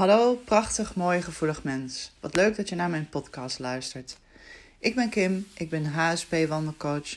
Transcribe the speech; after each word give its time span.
Hallo, 0.00 0.34
prachtig, 0.34 0.94
mooi, 0.94 1.22
gevoelig 1.22 1.62
mens. 1.62 2.12
Wat 2.20 2.34
leuk 2.34 2.56
dat 2.56 2.68
je 2.68 2.74
naar 2.74 2.90
mijn 2.90 3.08
podcast 3.08 3.58
luistert. 3.58 4.16
Ik 4.78 4.94
ben 4.94 5.08
Kim, 5.08 5.46
ik 5.54 5.70
ben 5.70 5.84
HSP-wandelcoach 5.84 7.16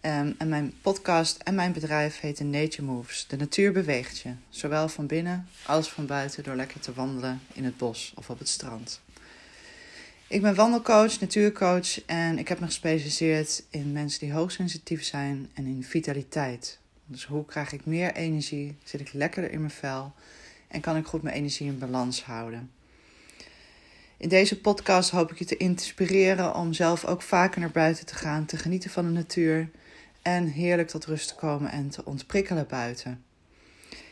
ehm, 0.00 0.32
en 0.38 0.48
mijn 0.48 0.72
podcast 0.82 1.42
en 1.42 1.54
mijn 1.54 1.72
bedrijf 1.72 2.20
heet 2.20 2.40
Nature 2.40 2.82
Moves. 2.82 3.26
De 3.28 3.36
natuur 3.36 3.72
beweegt 3.72 4.18
je, 4.18 4.30
zowel 4.48 4.88
van 4.88 5.06
binnen 5.06 5.48
als 5.66 5.88
van 5.88 6.06
buiten 6.06 6.44
door 6.44 6.54
lekker 6.54 6.80
te 6.80 6.92
wandelen 6.92 7.40
in 7.52 7.64
het 7.64 7.76
bos 7.76 8.12
of 8.16 8.30
op 8.30 8.38
het 8.38 8.48
strand. 8.48 9.00
Ik 10.26 10.42
ben 10.42 10.54
wandelcoach, 10.54 11.20
natuurcoach 11.20 12.04
en 12.04 12.38
ik 12.38 12.48
heb 12.48 12.60
me 12.60 12.66
gespecialiseerd 12.66 13.64
in 13.70 13.92
mensen 13.92 14.20
die 14.20 14.32
hoogsensitief 14.32 15.04
zijn 15.04 15.48
en 15.54 15.66
in 15.66 15.84
vitaliteit. 15.84 16.78
Dus 17.06 17.24
hoe 17.24 17.44
krijg 17.44 17.72
ik 17.72 17.86
meer 17.86 18.14
energie? 18.14 18.76
Zit 18.84 19.00
ik 19.00 19.12
lekkerder 19.12 19.52
in 19.52 19.60
mijn 19.60 19.70
vel? 19.70 20.12
En 20.68 20.80
kan 20.80 20.96
ik 20.96 21.06
goed 21.06 21.22
mijn 21.22 21.36
energie 21.36 21.66
in 21.66 21.78
balans 21.78 22.24
houden. 22.24 22.70
In 24.16 24.28
deze 24.28 24.60
podcast 24.60 25.10
hoop 25.10 25.30
ik 25.30 25.38
je 25.38 25.44
te 25.44 25.56
inspireren 25.56 26.54
om 26.54 26.72
zelf 26.72 27.04
ook 27.04 27.22
vaker 27.22 27.60
naar 27.60 27.70
buiten 27.70 28.06
te 28.06 28.14
gaan, 28.14 28.44
te 28.44 28.56
genieten 28.56 28.90
van 28.90 29.04
de 29.04 29.10
natuur 29.10 29.70
en 30.22 30.46
heerlijk 30.46 30.88
tot 30.88 31.04
rust 31.04 31.28
te 31.28 31.34
komen 31.34 31.70
en 31.70 31.88
te 31.88 32.04
ontprikkelen 32.04 32.66
buiten. 32.68 33.24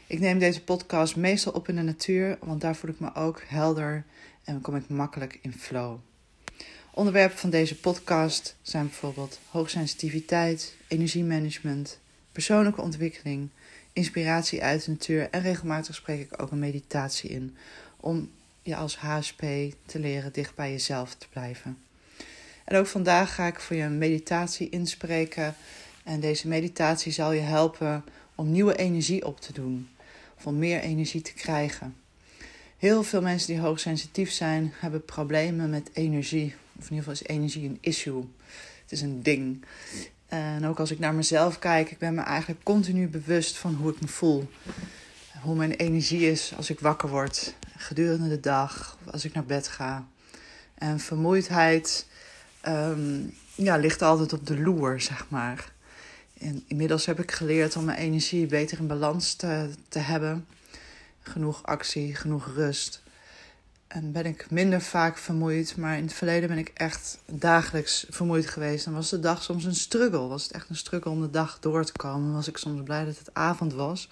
Ik 0.07 0.19
neem 0.19 0.39
deze 0.39 0.65
podcast 0.65 1.17
meestal 1.17 1.53
op 1.53 1.69
in 1.69 1.77
de 1.77 1.83
natuur, 1.83 2.39
want 2.41 2.61
daar 2.61 2.77
voel 2.77 2.91
ik 2.91 3.01
me 3.01 3.15
ook 3.15 3.43
helder 3.47 4.05
en 4.45 4.61
kom 4.61 4.77
ik 4.77 4.89
makkelijk 4.89 5.39
in 5.43 5.53
flow. 5.53 5.99
Onderwerpen 6.93 7.39
van 7.39 7.51
deze 7.51 7.77
podcast 7.77 8.57
zijn 8.63 8.87
bijvoorbeeld 8.87 9.41
hoogsensitiviteit, 9.51 10.77
energiemanagement, 10.89 11.99
persoonlijke 12.33 12.81
ontwikkeling, 12.81 13.49
inspiratie 13.97 14.63
uit 14.63 14.85
de 14.85 14.91
natuur 14.91 15.31
en 15.31 15.43
regelmatig 15.43 15.95
spreek 15.95 16.21
ik 16.21 16.43
ook 16.43 16.51
een 16.51 16.59
meditatie 16.59 17.31
in 17.31 17.57
om 17.97 18.31
je 18.63 18.77
als 18.77 18.97
HSP 18.97 19.41
te 19.87 19.99
leren 19.99 20.33
dicht 20.33 20.55
bij 20.55 20.71
jezelf 20.71 21.15
te 21.15 21.27
blijven. 21.29 21.79
En 22.65 22.77
ook 22.77 22.87
vandaag 22.87 23.35
ga 23.35 23.47
ik 23.47 23.61
voor 23.61 23.77
je 23.77 23.83
een 23.83 23.99
meditatie 23.99 24.69
inspreken 24.69 25.55
en 26.05 26.21
deze 26.21 26.49
meditatie 26.49 27.13
zal 27.13 27.33
je 27.33 27.41
helpen 27.41 28.05
om 28.35 28.51
nieuwe 28.51 28.77
energie 28.77 29.27
op 29.27 29.41
te 29.41 29.53
doen 29.53 29.89
om 30.47 30.59
meer 30.59 30.81
energie 30.81 31.21
te 31.21 31.33
krijgen. 31.33 31.97
Heel 32.79 33.03
veel 33.03 33.23
mensen 33.23 33.49
die 33.49 33.61
hoogsensitief 33.61 34.31
zijn 34.31 34.73
hebben 34.75 35.05
problemen 35.05 35.71
met 35.71 35.91
energie. 35.93 36.55
Of 36.79 36.91
in 36.91 36.97
ieder 36.97 36.97
geval 36.97 37.13
is 37.13 37.37
energie 37.37 37.69
een 37.69 37.79
issue. 37.81 38.25
Het 38.83 38.93
is 38.93 39.01
een 39.01 39.23
ding. 39.23 39.65
En 40.29 40.67
ook 40.67 40.81
als 40.81 40.91
ik 40.91 40.99
naar 40.99 41.15
mezelf 41.15 41.59
kijk, 41.59 41.91
ik 41.91 41.99
ben 41.99 42.15
me 42.15 42.23
eigenlijk 42.23 42.63
continu 42.63 43.09
bewust 43.09 43.57
van 43.57 43.75
hoe 43.75 43.91
ik 43.91 44.01
me 44.01 44.09
voel. 44.09 44.51
Hoe 45.41 45.55
mijn 45.55 45.73
energie 45.73 46.31
is 46.31 46.53
als 46.57 46.71
ik 46.71 46.81
wakker 46.81 47.09
word, 47.09 47.55
gedurende 47.77 48.29
de 48.29 48.41
dag, 48.41 48.99
als 49.11 49.25
ik 49.25 49.35
naar 49.35 49.45
bed 49.45 49.69
ga. 49.69 50.07
En 50.75 51.01
vermoeidheid 51.01 52.07
ehm, 52.61 53.21
ja, 53.55 53.77
ligt 53.77 54.03
altijd 54.03 54.33
op 54.33 54.47
de 54.47 54.61
loer, 54.61 55.01
zeg 55.01 55.27
maar. 55.29 55.73
En 56.39 56.65
inmiddels 56.67 57.07
heb 57.07 57.21
ik 57.21 57.31
geleerd 57.31 57.77
om 57.77 57.85
mijn 57.85 57.99
energie 57.99 58.47
beter 58.47 58.79
in 58.79 58.87
balans 58.87 59.35
te, 59.35 59.71
te 59.89 59.99
hebben. 59.99 60.47
Genoeg 61.23 61.63
actie, 61.63 62.15
genoeg 62.15 62.53
rust. 62.55 63.03
En 63.87 64.13
ben 64.13 64.27
ik 64.27 64.51
minder 64.51 64.81
vaak 64.81 65.19
vermoeid. 65.19 65.77
Maar 65.77 65.97
in 65.97 66.03
het 66.03 66.13
verleden 66.13 66.49
ben 66.49 66.59
ik 66.59 66.71
echt 66.75 67.19
dagelijks 67.27 68.07
vermoeid 68.11 68.47
geweest. 68.47 68.85
Dan 68.85 68.95
was 68.95 69.11
de 69.11 69.21
dag 69.21 69.43
soms 69.43 69.65
een 69.65 69.75
struggle. 69.75 70.27
Was 70.27 70.43
het 70.43 70.53
echt 70.53 70.69
een 70.69 70.77
struggle 70.77 71.11
om 71.11 71.21
de 71.21 71.31
dag 71.31 71.59
door 71.61 71.85
te 71.85 71.93
komen. 71.93 72.33
Was 72.33 72.49
ik 72.49 72.57
soms 72.57 72.83
blij 72.83 73.05
dat 73.05 73.19
het 73.19 73.35
avond 73.35 73.73
was. 73.73 74.11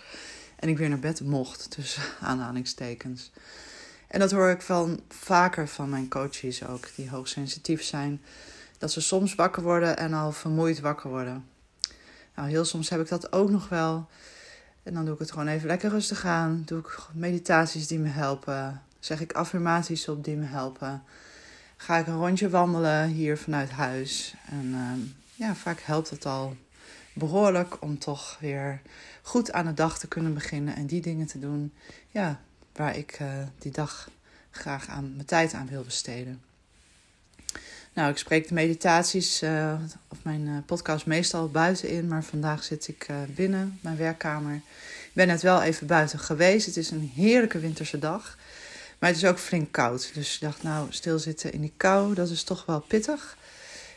En 0.57 0.69
ik 0.69 0.79
weer 0.79 0.89
naar 0.89 0.99
bed 0.99 1.21
mocht, 1.21 1.71
tussen 1.71 2.03
aanhalingstekens. 2.21 3.33
En 4.09 4.21
dat 4.21 4.31
hoor 4.31 4.51
ik 4.51 4.63
van 4.63 5.01
vaker 5.09 5.69
van 5.69 5.89
mijn 5.89 6.09
coaches 6.09 6.67
ook, 6.67 6.89
die 6.97 7.11
hoogsensitief 7.11 7.83
zijn. 7.83 8.23
Dat 8.79 8.93
ze 8.93 9.01
soms 9.01 9.35
wakker 9.35 9.63
worden 9.63 9.97
en 9.97 10.13
al 10.13 10.33
vermoeid 10.33 10.81
wakker 10.81 11.11
worden. 11.11 11.45
Nou, 12.35 12.49
heel 12.49 12.65
soms 12.65 12.89
heb 12.89 13.01
ik 13.01 13.09
dat 13.09 13.33
ook 13.33 13.51
nog 13.51 13.69
wel. 13.69 14.09
En 14.83 14.95
dan 14.95 15.05
doe 15.05 15.15
ik 15.15 15.21
het 15.21 15.31
gewoon 15.31 15.49
even 15.49 15.67
lekker 15.67 15.91
rustig 15.91 16.25
aan. 16.25 16.63
Doe 16.65 16.79
ik 16.79 16.99
meditaties 17.13 17.87
die 17.87 17.99
me 17.99 18.09
helpen 18.09 18.83
zeg 19.05 19.21
ik 19.21 19.33
affirmaties 19.33 20.09
op 20.09 20.25
die 20.25 20.37
me 20.37 20.47
helpen. 20.47 21.03
Ga 21.77 21.97
ik 21.99 22.07
een 22.07 22.17
rondje 22.17 22.49
wandelen 22.49 23.09
hier 23.09 23.39
vanuit 23.39 23.71
huis. 23.71 24.35
En 24.51 24.75
ehm, 24.75 25.01
ja, 25.35 25.55
vaak 25.55 25.81
helpt 25.81 26.11
het 26.11 26.27
al 26.27 26.57
behoorlijk 27.13 27.83
om 27.83 27.99
toch 27.99 28.37
weer 28.41 28.81
goed 29.23 29.53
aan 29.53 29.67
de 29.67 29.75
dag 29.75 29.99
te 29.99 30.09
kunnen 30.09 30.35
beginnen 30.35 30.77
en 30.77 30.87
die 30.87 31.01
dingen 31.01 31.27
te 31.27 31.39
doen 31.39 31.73
ja, 32.11 32.41
waar 32.73 32.97
ik 32.97 33.19
uh, 33.21 33.29
die 33.59 33.73
dag 33.73 34.11
graag 34.51 34.89
aan 34.89 35.13
mijn 35.15 35.27
tijd 35.27 35.55
aan 35.55 35.69
wil 35.69 35.83
besteden. 35.83 36.43
Nou, 37.93 38.11
ik 38.11 38.19
spreek 38.19 38.49
de 38.49 38.55
meditaties 38.55 39.43
uh, 39.43 39.75
of 40.09 40.19
mijn 40.23 40.47
uh, 40.47 40.57
podcast 40.67 41.07
meestal 41.07 41.49
buiten 41.49 41.89
in, 41.89 42.09
maar 42.09 42.25
vandaag 42.25 42.63
zit 42.63 42.89
ik 42.89 43.07
binnen 43.35 43.79
mijn 43.83 43.97
werkkamer. 43.97 44.55
Ik 44.55 45.11
ben 45.13 45.27
net 45.27 45.43
wel 45.43 45.63
even 45.63 45.87
buiten 45.87 46.19
geweest. 46.19 46.67
Het 46.67 46.77
is 46.77 46.91
een 46.91 47.11
heerlijke 47.15 47.59
winterse 47.59 47.99
dag. 47.99 48.37
Maar 49.05 49.13
het 49.13 49.23
is 49.23 49.29
ook 49.29 49.39
flink 49.39 49.73
koud. 49.73 50.11
Dus 50.15 50.35
ik 50.35 50.41
dacht, 50.41 50.63
nou, 50.63 50.87
stilzitten 50.93 51.53
in 51.53 51.61
die 51.61 51.73
kou, 51.77 52.15
dat 52.15 52.31
is 52.31 52.43
toch 52.43 52.67
wel 52.67 52.81
pittig. 52.81 53.37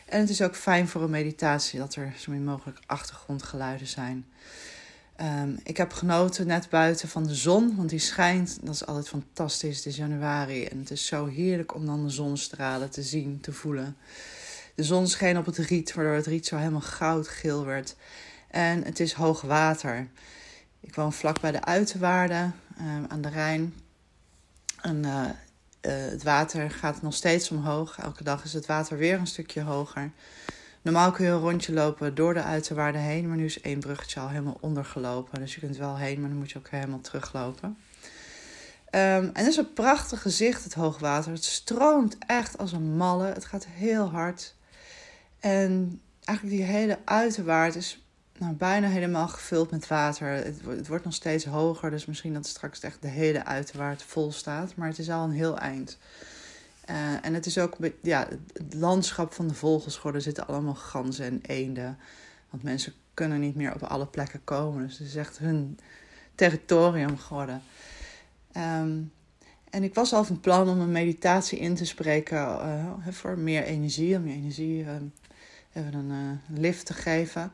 En 0.06 0.20
het 0.20 0.30
is 0.30 0.42
ook 0.42 0.56
fijn 0.56 0.88
voor 0.88 1.02
een 1.02 1.10
meditatie 1.10 1.78
dat 1.78 1.94
er 1.94 2.14
zo 2.18 2.30
min 2.30 2.44
mogelijk 2.44 2.78
achtergrondgeluiden 2.86 3.86
zijn. 3.86 4.26
Ehm, 5.16 5.50
ik 5.62 5.76
heb 5.76 5.92
genoten 5.92 6.46
net 6.46 6.68
buiten 6.68 7.08
van 7.08 7.26
de 7.26 7.34
zon, 7.34 7.76
want 7.76 7.88
die 7.88 7.98
schijnt. 7.98 8.58
Dat 8.62 8.74
is 8.74 8.86
altijd 8.86 9.08
fantastisch. 9.08 9.84
Het 9.84 9.96
januari 9.96 10.64
en 10.64 10.78
het 10.78 10.90
is 10.90 11.06
zo 11.06 11.26
heerlijk 11.26 11.74
om 11.74 11.86
dan 11.86 12.04
de 12.04 12.10
zonstralen 12.10 12.90
te 12.90 13.02
zien, 13.02 13.40
te 13.40 13.52
voelen. 13.52 13.96
De 14.74 14.84
zon 14.84 15.08
scheen 15.08 15.38
op 15.38 15.46
het 15.46 15.58
riet, 15.58 15.94
waardoor 15.94 16.14
het 16.14 16.26
riet 16.26 16.46
zo 16.46 16.56
helemaal 16.56 16.80
goudgeel 16.80 17.64
werd. 17.64 17.96
En 18.50 18.84
het 18.84 19.00
is 19.00 19.12
hoog 19.12 19.40
water. 19.40 20.08
Ik 20.80 20.94
woon 20.94 21.12
vlak 21.12 21.40
bij 21.40 21.52
de 21.52 21.64
uiterwaarden 21.64 22.54
um, 22.80 23.06
aan 23.08 23.20
de 23.20 23.28
Rijn. 23.28 23.74
En 24.80 25.04
uh, 25.04 25.26
het 25.80 26.22
water 26.22 26.70
gaat 26.70 27.02
nog 27.02 27.14
steeds 27.14 27.50
omhoog. 27.50 27.98
Elke 27.98 28.24
dag 28.24 28.44
is 28.44 28.52
het 28.52 28.66
water 28.66 28.96
weer 28.96 29.18
een 29.18 29.26
stukje 29.26 29.62
hoger. 29.62 30.10
Normaal 30.82 31.10
kun 31.10 31.24
je 31.24 31.30
een 31.30 31.38
rondje 31.38 31.72
lopen 31.72 32.14
door 32.14 32.34
de 32.34 32.42
uiterwaarden 32.42 33.00
heen, 33.00 33.28
maar 33.28 33.36
nu 33.36 33.44
is 33.44 33.60
één 33.60 33.80
bruggetje 33.80 34.20
al 34.20 34.28
helemaal 34.28 34.58
ondergelopen. 34.60 35.40
Dus 35.40 35.54
je 35.54 35.60
kunt 35.60 35.76
wel 35.76 35.96
heen, 35.96 36.20
maar 36.20 36.28
dan 36.28 36.38
moet 36.38 36.50
je 36.50 36.58
ook 36.58 36.68
helemaal 36.68 37.00
teruglopen. 37.00 37.68
Um, 38.90 39.24
en 39.24 39.32
het 39.32 39.46
is 39.46 39.56
een 39.56 39.72
prachtig 39.72 40.22
gezicht, 40.22 40.64
het 40.64 40.74
hoogwater. 40.74 41.32
Het 41.32 41.44
stroomt 41.44 42.16
echt 42.26 42.58
als 42.58 42.72
een 42.72 42.96
malle. 42.96 43.26
Het 43.26 43.44
gaat 43.44 43.66
heel 43.66 44.10
hard. 44.10 44.54
En 45.40 46.00
eigenlijk 46.24 46.58
die 46.58 46.66
hele 46.66 46.98
uiterwaard 47.04 47.74
is 47.76 48.07
nou, 48.38 48.54
bijna 48.54 48.88
helemaal 48.88 49.28
gevuld 49.28 49.70
met 49.70 49.88
water. 49.88 50.28
Het, 50.28 50.60
het, 50.66 50.88
wordt 50.88 51.04
nog 51.04 51.14
steeds 51.14 51.44
hoger, 51.44 51.90
dus 51.90 52.06
misschien 52.06 52.34
dat 52.34 52.46
straks 52.46 52.80
echt 52.80 53.02
de 53.02 53.08
hele 53.08 53.44
uiterwaard 53.44 54.02
vol 54.02 54.32
staat. 54.32 54.76
Maar 54.76 54.88
het 54.88 54.98
is 54.98 55.10
al 55.10 55.24
een 55.24 55.30
heel 55.30 55.58
eind. 55.58 55.98
Uh, 56.90 57.24
en 57.24 57.34
het 57.34 57.46
is 57.46 57.58
ook 57.58 57.76
ja, 58.02 58.28
het 58.52 58.74
landschap 58.74 59.32
van 59.32 59.48
de 59.48 59.54
vogels 59.54 60.00
zitten 60.16 60.46
allemaal 60.46 60.74
ganzen 60.74 61.24
en 61.24 61.40
eenden. 61.42 61.98
Want 62.50 62.62
mensen 62.62 62.92
kunnen 63.14 63.40
niet 63.40 63.54
meer 63.54 63.74
op 63.74 63.82
alle 63.82 64.06
plekken 64.06 64.44
komen. 64.44 64.86
Dus 64.86 64.98
het 64.98 65.06
is 65.08 65.16
echt 65.16 65.38
hun 65.38 65.78
territorium 66.34 67.18
geworden. 67.18 67.62
Um, 68.56 69.12
en 69.70 69.82
ik 69.82 69.94
was 69.94 70.12
al 70.12 70.24
van 70.24 70.40
plan 70.40 70.68
om 70.68 70.80
een 70.80 70.92
meditatie 70.92 71.58
in 71.58 71.74
te 71.74 71.84
spreken 71.84 72.38
uh, 72.38 72.92
voor 73.08 73.38
meer 73.38 73.62
energie. 73.62 74.16
Om 74.16 74.26
je 74.28 74.34
energie 74.34 74.82
uh, 74.82 74.90
even 75.72 75.94
een 75.94 76.40
lift 76.48 76.86
te 76.86 76.94
geven. 76.94 77.52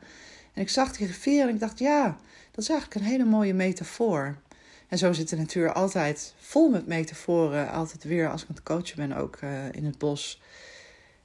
En 0.55 0.61
ik 0.61 0.69
zag 0.69 0.91
die 0.91 1.07
rivier 1.07 1.41
en 1.47 1.53
ik 1.53 1.59
dacht, 1.59 1.79
ja, 1.79 2.17
dat 2.51 2.63
is 2.63 2.69
eigenlijk 2.69 2.99
een 2.99 3.11
hele 3.11 3.25
mooie 3.25 3.53
metafoor. 3.53 4.35
En 4.87 4.97
zo 4.97 5.13
zit 5.13 5.29
de 5.29 5.35
natuur 5.35 5.73
altijd 5.73 6.33
vol 6.39 6.69
met 6.69 6.87
metaforen. 6.87 7.71
Altijd 7.71 8.03
weer 8.03 8.29
als 8.29 8.43
ik 8.43 8.49
aan 8.49 8.55
het 8.55 8.63
coachen 8.63 8.95
ben, 8.95 9.17
ook 9.17 9.37
uh, 9.43 9.71
in 9.71 9.85
het 9.85 9.97
bos. 9.97 10.41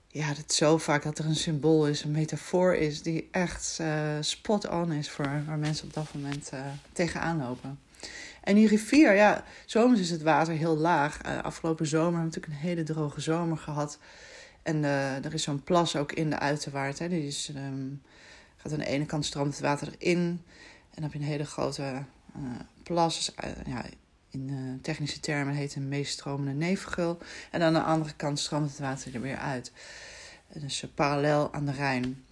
Ja, 0.08 0.32
is 0.46 0.56
zo 0.56 0.78
vaak 0.78 1.02
dat 1.02 1.18
er 1.18 1.24
een 1.24 1.36
symbool 1.36 1.86
is, 1.86 2.04
een 2.04 2.10
metafoor 2.10 2.74
is, 2.74 3.02
die 3.02 3.28
echt 3.30 3.78
uh, 3.80 4.16
spot 4.20 4.68
on 4.68 4.92
is 4.92 5.10
voor 5.10 5.42
waar 5.46 5.58
mensen 5.58 5.86
op 5.86 5.94
dat 5.94 6.14
moment 6.14 6.50
uh, 6.54 6.60
tegenaan 6.92 7.38
lopen. 7.38 7.78
En 8.40 8.54
die 8.54 8.68
rivier, 8.68 9.14
ja, 9.14 9.44
zomers 9.66 10.00
is 10.00 10.10
het 10.10 10.22
water 10.22 10.54
heel 10.54 10.76
laag. 10.76 11.22
afgelopen 11.42 11.86
zomer 11.86 12.04
hebben 12.04 12.20
we 12.20 12.26
natuurlijk 12.26 12.62
een 12.62 12.68
hele 12.68 12.82
droge 12.82 13.20
zomer 13.20 13.56
gehad. 13.56 13.98
En 14.62 14.84
er 15.24 15.34
is 15.34 15.42
zo'n 15.42 15.62
plas 15.62 15.96
ook 15.96 16.12
in 16.12 16.30
de 16.30 16.38
uiterwaard. 16.38 16.98
Hè, 16.98 17.08
die 17.08 17.26
is 17.26 17.52
um, 17.56 18.02
gaat 18.62 18.72
aan 18.72 18.78
de 18.78 18.86
ene 18.86 19.06
kant 19.06 19.24
stroomt 19.24 19.52
het 19.52 19.60
water 19.60 19.88
erin. 19.98 20.18
En 20.18 20.94
dan 20.94 21.02
heb 21.02 21.12
je 21.12 21.18
een 21.18 21.24
hele 21.24 21.44
grote 21.44 21.82
uh, 22.36 22.42
plas. 22.82 23.34
Uh, 23.44 23.50
ja, 23.66 23.84
in 24.30 24.48
uh, 24.48 24.82
technische 24.82 25.20
termen 25.20 25.54
heet 25.54 25.74
een 25.74 25.88
meestromende 25.88 26.52
neefgul. 26.52 27.18
En 27.50 27.62
aan 27.62 27.72
de 27.72 27.82
andere 27.82 28.14
kant 28.14 28.38
stroomt 28.38 28.70
het 28.70 28.78
water 28.78 29.14
er 29.14 29.20
weer 29.20 29.36
uit. 29.36 29.72
Dus 30.52 30.84
parallel 30.94 31.52
aan 31.52 31.66
de 31.66 31.72
Rijn. 31.72 32.24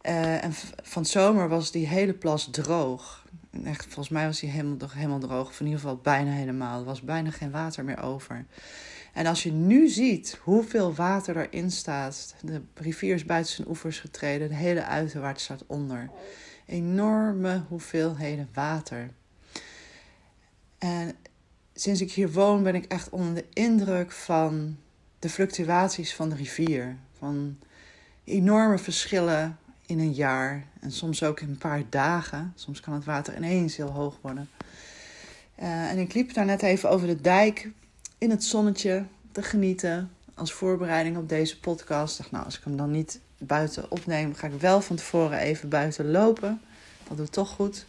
En 0.00 0.52
van 0.82 1.04
zomer 1.04 1.48
was 1.48 1.70
die 1.70 1.86
hele 1.86 2.12
plas 2.12 2.48
droog. 2.50 3.24
Echt, 3.64 3.84
volgens 3.84 4.08
mij 4.08 4.26
was 4.26 4.40
die 4.40 4.50
helemaal, 4.50 4.88
helemaal 4.90 5.18
droog. 5.18 5.48
Of 5.48 5.60
in 5.60 5.66
ieder 5.66 5.80
geval 5.80 5.96
bijna 5.96 6.30
helemaal. 6.30 6.78
Er 6.78 6.84
was 6.84 7.00
bijna 7.00 7.30
geen 7.30 7.50
water 7.50 7.84
meer 7.84 8.02
over. 8.02 8.46
En 9.18 9.26
als 9.26 9.42
je 9.42 9.52
nu 9.52 9.88
ziet 9.88 10.38
hoeveel 10.42 10.94
water 10.94 11.36
erin 11.36 11.70
staat. 11.70 12.34
De 12.40 12.62
rivier 12.74 13.14
is 13.14 13.24
buiten 13.24 13.54
zijn 13.54 13.68
oevers 13.68 14.00
getreden. 14.00 14.48
De 14.48 14.54
hele 14.54 14.84
uiterwaard 14.84 15.40
staat 15.40 15.64
onder. 15.66 16.10
Enorme 16.66 17.62
hoeveelheden 17.68 18.48
water. 18.54 19.10
En 20.78 21.16
sinds 21.74 22.00
ik 22.00 22.12
hier 22.12 22.32
woon 22.32 22.62
ben 22.62 22.74
ik 22.74 22.84
echt 22.84 23.10
onder 23.10 23.34
de 23.34 23.44
indruk 23.52 24.12
van 24.12 24.76
de 25.18 25.28
fluctuaties 25.28 26.14
van 26.14 26.28
de 26.28 26.34
rivier. 26.34 26.96
Van 27.18 27.58
enorme 28.24 28.78
verschillen 28.78 29.58
in 29.86 29.98
een 29.98 30.12
jaar 30.12 30.66
en 30.80 30.92
soms 30.92 31.22
ook 31.22 31.40
in 31.40 31.48
een 31.48 31.58
paar 31.58 31.82
dagen. 31.88 32.52
Soms 32.54 32.80
kan 32.80 32.94
het 32.94 33.04
water 33.04 33.36
ineens 33.36 33.76
heel 33.76 33.90
hoog 33.90 34.18
worden. 34.20 34.50
Uh, 35.60 35.90
en 35.90 35.98
ik 35.98 36.14
liep 36.14 36.34
daar 36.34 36.44
net 36.44 36.62
even 36.62 36.90
over 36.90 37.06
de 37.06 37.20
dijk 37.20 37.70
in 38.18 38.30
het 38.30 38.44
zonnetje 38.44 39.04
te 39.32 39.42
genieten 39.42 40.10
als 40.34 40.52
voorbereiding 40.52 41.16
op 41.16 41.28
deze 41.28 41.60
podcast. 41.60 42.12
Ik 42.12 42.18
dacht, 42.18 42.30
nou, 42.30 42.44
als 42.44 42.58
ik 42.58 42.64
hem 42.64 42.76
dan 42.76 42.90
niet 42.90 43.20
buiten 43.38 43.90
opneem, 43.90 44.34
ga 44.34 44.46
ik 44.46 44.60
wel 44.60 44.80
van 44.80 44.96
tevoren 44.96 45.38
even 45.38 45.68
buiten 45.68 46.10
lopen. 46.10 46.60
Dat 47.08 47.16
doet 47.16 47.32
toch 47.32 47.48
goed. 47.48 47.86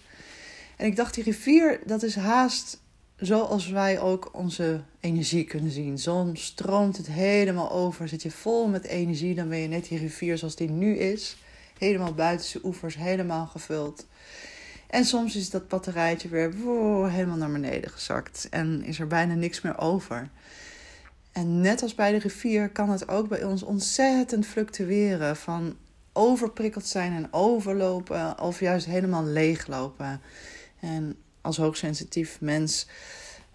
En 0.76 0.86
ik 0.86 0.96
dacht, 0.96 1.14
die 1.14 1.24
rivier, 1.24 1.80
dat 1.86 2.04
is 2.04 2.16
haast 2.16 2.80
zoals 3.16 3.70
wij 3.70 4.00
ook 4.00 4.30
onze 4.32 4.82
energie 5.00 5.44
kunnen 5.44 5.72
zien. 5.72 5.98
Soms 5.98 6.44
stroomt 6.44 6.98
het 6.98 7.08
helemaal 7.08 7.72
over, 7.72 8.08
zit 8.08 8.22
je 8.22 8.32
vol 8.32 8.68
met 8.68 8.86
energie, 8.86 9.36
dan 9.36 9.50
ben 9.50 9.58
je 9.58 9.68
net 9.68 9.88
die 9.88 10.00
rivier 10.00 10.38
zoals 10.38 10.56
die 10.56 10.70
nu 10.70 10.98
is. 10.98 11.38
Helemaal 11.78 12.14
buiten 12.14 12.48
zijn 12.48 12.66
oevers, 12.66 12.96
helemaal 12.96 13.46
gevuld. 13.46 14.06
En 14.90 15.06
soms 15.06 15.36
is 15.36 15.50
dat 15.50 15.68
batterijtje 15.68 16.30
weer 16.30 16.58
wow, 16.58 17.10
helemaal 17.10 17.38
naar 17.38 17.52
beneden 17.52 17.90
gezakt 17.90 18.48
en 18.50 18.84
is 18.84 19.00
er 19.00 19.08
bijna 19.08 19.34
niks 19.34 19.62
meer 19.62 19.78
over. 19.78 20.30
En 21.32 21.62
net 21.62 21.82
als 21.82 21.96
bij 21.96 22.12
de 22.12 22.20
rivier 22.20 22.70
kan 22.70 22.90
het 22.90 23.08
ook 23.08 23.28
bij 23.28 23.44
ons 23.44 23.64
ontzettend 23.64 24.46
fluctueren 24.46 25.36
van 25.36 25.78
overprikkeld 26.14 26.86
zijn 26.86 27.14
en 27.14 27.34
overlopen 27.34 28.40
of 28.40 28.60
juist 28.60 28.86
helemaal 28.86 29.24
leeglopen. 29.24 30.22
En 30.80 31.18
als 31.42 31.58
hoogsensitief 31.58 32.42
mens 32.42 32.88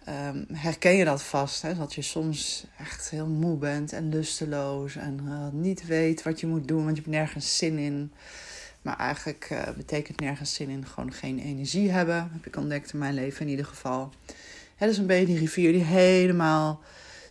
um, 0.09 0.47
herken 0.53 0.97
je 0.97 1.05
dat 1.05 1.23
vast. 1.23 1.63
Hè? 1.63 1.77
Dat 1.77 1.95
je 1.95 2.03
soms 2.03 2.67
echt 2.79 3.11
heel 3.11 3.27
moe 3.27 3.57
bent 3.57 3.93
en 3.93 4.09
lusteloos 4.09 4.97
en 4.97 5.21
uh, 5.25 5.49
niet 5.53 5.87
weet 5.87 6.23
wat 6.23 6.41
je 6.41 6.47
moet 6.47 6.69
doen, 6.69 6.85
want 6.85 6.97
je 6.97 7.03
hebt 7.03 7.15
nergens 7.15 7.57
zin 7.57 7.79
in. 7.79 8.13
Maar 8.85 8.97
eigenlijk 8.99 9.49
uh, 9.53 9.63
betekent 9.77 10.21
nergens 10.21 10.55
zin 10.55 10.69
in 10.69 10.87
gewoon 10.87 11.13
geen 11.13 11.39
energie 11.39 11.91
hebben. 11.91 12.31
Heb 12.33 12.47
ik 12.47 12.57
ontdekt 12.57 12.93
in 12.93 12.99
mijn 12.99 13.15
leven 13.15 13.41
in 13.41 13.49
ieder 13.49 13.65
geval. 13.65 14.13
Het 14.77 14.91
is 14.91 14.99
een 14.99 15.07
beetje 15.07 15.27
die 15.27 15.39
rivier 15.39 15.73
die 15.73 15.83
helemaal 15.83 16.81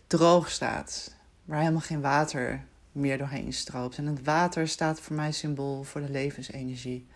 droog 0.06 0.50
staat. 0.50 1.14
Waar 1.44 1.58
helemaal 1.58 1.80
geen 1.80 2.00
water 2.00 2.64
meer 2.92 3.18
doorheen 3.18 3.52
stroomt. 3.52 3.96
En 3.96 4.06
het 4.06 4.24
water 4.24 4.68
staat 4.68 5.00
voor 5.00 5.16
mij 5.16 5.32
symbool 5.32 5.84
voor 5.84 6.00
de 6.00 6.10
levensenergie. 6.10 7.06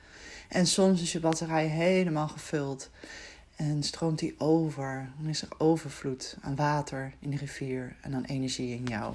En 0.49 0.67
soms 0.67 1.03
is 1.03 1.13
je 1.13 1.21
batterij 1.21 1.67
helemaal 1.67 2.29
gevuld. 2.29 2.91
En 3.57 3.83
stroomt 3.83 4.19
die 4.19 4.35
over. 4.39 5.11
Dan 5.19 5.29
is 5.29 5.43
er 5.43 5.49
overvloed 5.59 6.37
aan 6.41 6.57
water 6.57 7.13
in 7.19 7.31
de 7.31 7.37
rivier 7.37 7.97
en 8.01 8.15
aan 8.15 8.25
energie 8.25 8.75
in 8.75 8.85
jou. 8.85 9.15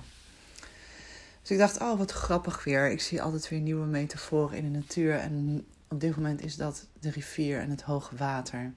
Dus 1.43 1.51
ik 1.51 1.57
dacht, 1.57 1.79
oh 1.79 1.97
wat 1.97 2.11
grappig 2.11 2.63
weer. 2.63 2.91
Ik 2.91 3.01
zie 3.01 3.21
altijd 3.21 3.49
weer 3.49 3.59
nieuwe 3.59 3.85
metaforen 3.85 4.57
in 4.57 4.63
de 4.63 4.79
natuur. 4.79 5.15
En 5.15 5.65
op 5.87 5.99
dit 5.99 6.15
moment 6.15 6.41
is 6.41 6.55
dat 6.55 6.87
de 6.99 7.09
rivier 7.09 7.59
en 7.59 7.69
het 7.69 7.81
hoge 7.81 8.15
water. 8.15 8.73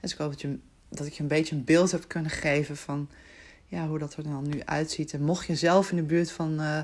Dus 0.00 0.12
ik 0.12 0.18
hoop 0.18 0.30
dat, 0.30 0.40
je, 0.40 0.58
dat 0.88 1.06
ik 1.06 1.12
je 1.12 1.22
een 1.22 1.28
beetje 1.28 1.54
een 1.54 1.64
beeld 1.64 1.90
heb 1.90 2.08
kunnen 2.08 2.30
geven 2.30 2.76
van 2.76 3.08
ja, 3.66 3.86
hoe 3.88 3.98
dat 3.98 4.14
er 4.14 4.22
dan 4.22 4.48
nu 4.48 4.62
uitziet. 4.64 5.12
En 5.12 5.22
mocht 5.22 5.46
je 5.46 5.56
zelf 5.56 5.90
in 5.90 5.96
de 5.96 6.02
buurt 6.02 6.30
van 6.30 6.60
uh, 6.60 6.82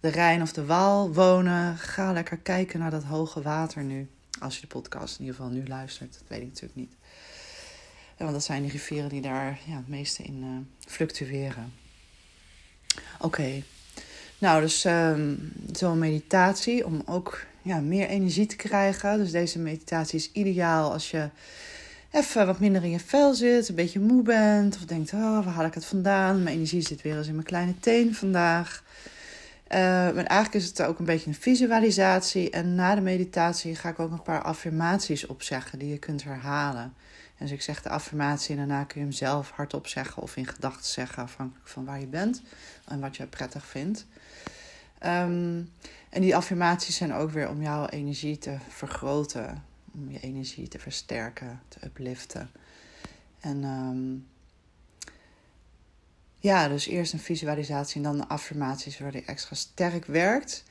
de 0.00 0.08
Rijn 0.08 0.42
of 0.42 0.52
de 0.52 0.64
Waal 0.64 1.12
wonen, 1.12 1.76
ga 1.76 2.12
lekker 2.12 2.38
kijken 2.38 2.78
naar 2.78 2.90
dat 2.90 3.04
hoge 3.04 3.42
water 3.42 3.82
nu. 3.82 4.08
Als 4.40 4.54
je 4.54 4.60
de 4.60 4.66
podcast 4.66 5.14
in 5.18 5.24
ieder 5.24 5.36
geval 5.36 5.52
nu 5.52 5.66
luistert, 5.66 6.12
dat 6.12 6.28
weet 6.28 6.40
ik 6.40 6.46
natuurlijk 6.46 6.74
niet. 6.74 6.94
Want 8.16 8.32
dat 8.32 8.44
zijn 8.44 8.62
die 8.62 8.70
rivieren 8.70 9.08
die 9.08 9.20
daar 9.20 9.60
ja, 9.66 9.76
het 9.76 9.88
meeste 9.88 10.22
in 10.22 10.42
uh, 10.42 10.90
fluctueren. 10.92 11.72
Oké, 13.20 13.62
nou 14.38 14.60
dus 14.60 14.84
um, 14.84 15.52
zo'n 15.72 15.98
meditatie 15.98 16.86
om 16.86 17.02
ook 17.06 17.44
ja, 17.62 17.80
meer 17.80 18.08
energie 18.08 18.46
te 18.46 18.56
krijgen. 18.56 19.18
Dus 19.18 19.30
deze 19.30 19.58
meditatie 19.58 20.18
is 20.18 20.32
ideaal 20.32 20.92
als 20.92 21.10
je 21.10 21.28
even 22.10 22.46
wat 22.46 22.60
minder 22.60 22.84
in 22.84 22.90
je 22.90 23.00
vel 23.00 23.34
zit, 23.34 23.68
een 23.68 23.74
beetje 23.74 24.00
moe 24.00 24.22
bent. 24.22 24.76
Of 24.76 24.84
denkt, 24.84 25.12
oh, 25.12 25.44
waar 25.44 25.54
haal 25.54 25.64
ik 25.64 25.74
het 25.74 25.84
vandaan? 25.84 26.42
Mijn 26.42 26.54
energie 26.54 26.80
zit 26.80 27.02
weer 27.02 27.16
eens 27.16 27.26
in 27.26 27.34
mijn 27.34 27.46
kleine 27.46 27.78
teen 27.80 28.14
vandaag. 28.14 28.84
Uh, 29.68 29.78
maar 29.78 30.24
eigenlijk 30.24 30.54
is 30.54 30.66
het 30.66 30.82
ook 30.82 30.98
een 30.98 31.04
beetje 31.04 31.28
een 31.28 31.34
visualisatie. 31.34 32.50
En 32.50 32.74
na 32.74 32.94
de 32.94 33.00
meditatie 33.00 33.74
ga 33.74 33.88
ik 33.88 33.98
ook 33.98 34.10
een 34.10 34.22
paar 34.22 34.42
affirmaties 34.42 35.26
opzeggen 35.26 35.78
die 35.78 35.88
je 35.88 35.98
kunt 35.98 36.24
herhalen. 36.24 36.94
En 37.38 37.46
dus 37.46 37.50
ik 37.50 37.62
zeg 37.62 37.82
de 37.82 37.88
affirmatie 37.88 38.50
en 38.50 38.56
daarna 38.56 38.84
kun 38.84 39.00
je 39.00 39.06
hem 39.06 39.16
zelf 39.16 39.50
hardop 39.50 39.86
zeggen 39.86 40.22
of 40.22 40.36
in 40.36 40.46
gedachten 40.46 40.86
zeggen, 40.86 41.22
afhankelijk 41.22 41.68
van 41.68 41.84
waar 41.84 42.00
je 42.00 42.06
bent 42.06 42.42
en 42.84 43.00
wat 43.00 43.16
je 43.16 43.26
prettig 43.26 43.66
vindt. 43.66 44.06
Um, 45.04 45.72
en 46.10 46.20
die 46.20 46.36
affirmaties 46.36 46.96
zijn 46.96 47.12
ook 47.12 47.30
weer 47.30 47.48
om 47.48 47.62
jouw 47.62 47.86
energie 47.86 48.38
te 48.38 48.56
vergroten, 48.68 49.64
om 49.94 50.10
je 50.10 50.20
energie 50.20 50.68
te 50.68 50.78
versterken, 50.78 51.60
te 51.68 51.78
upliften. 51.84 52.50
En 53.40 53.64
um, 53.64 54.26
ja, 56.38 56.68
dus 56.68 56.86
eerst 56.86 57.12
een 57.12 57.18
visualisatie 57.18 57.96
en 57.96 58.02
dan 58.02 58.16
de 58.16 58.28
affirmaties 58.28 58.98
waardoor 58.98 59.20
je 59.20 59.26
extra 59.26 59.54
sterk 59.54 60.04
werkt. 60.04 60.64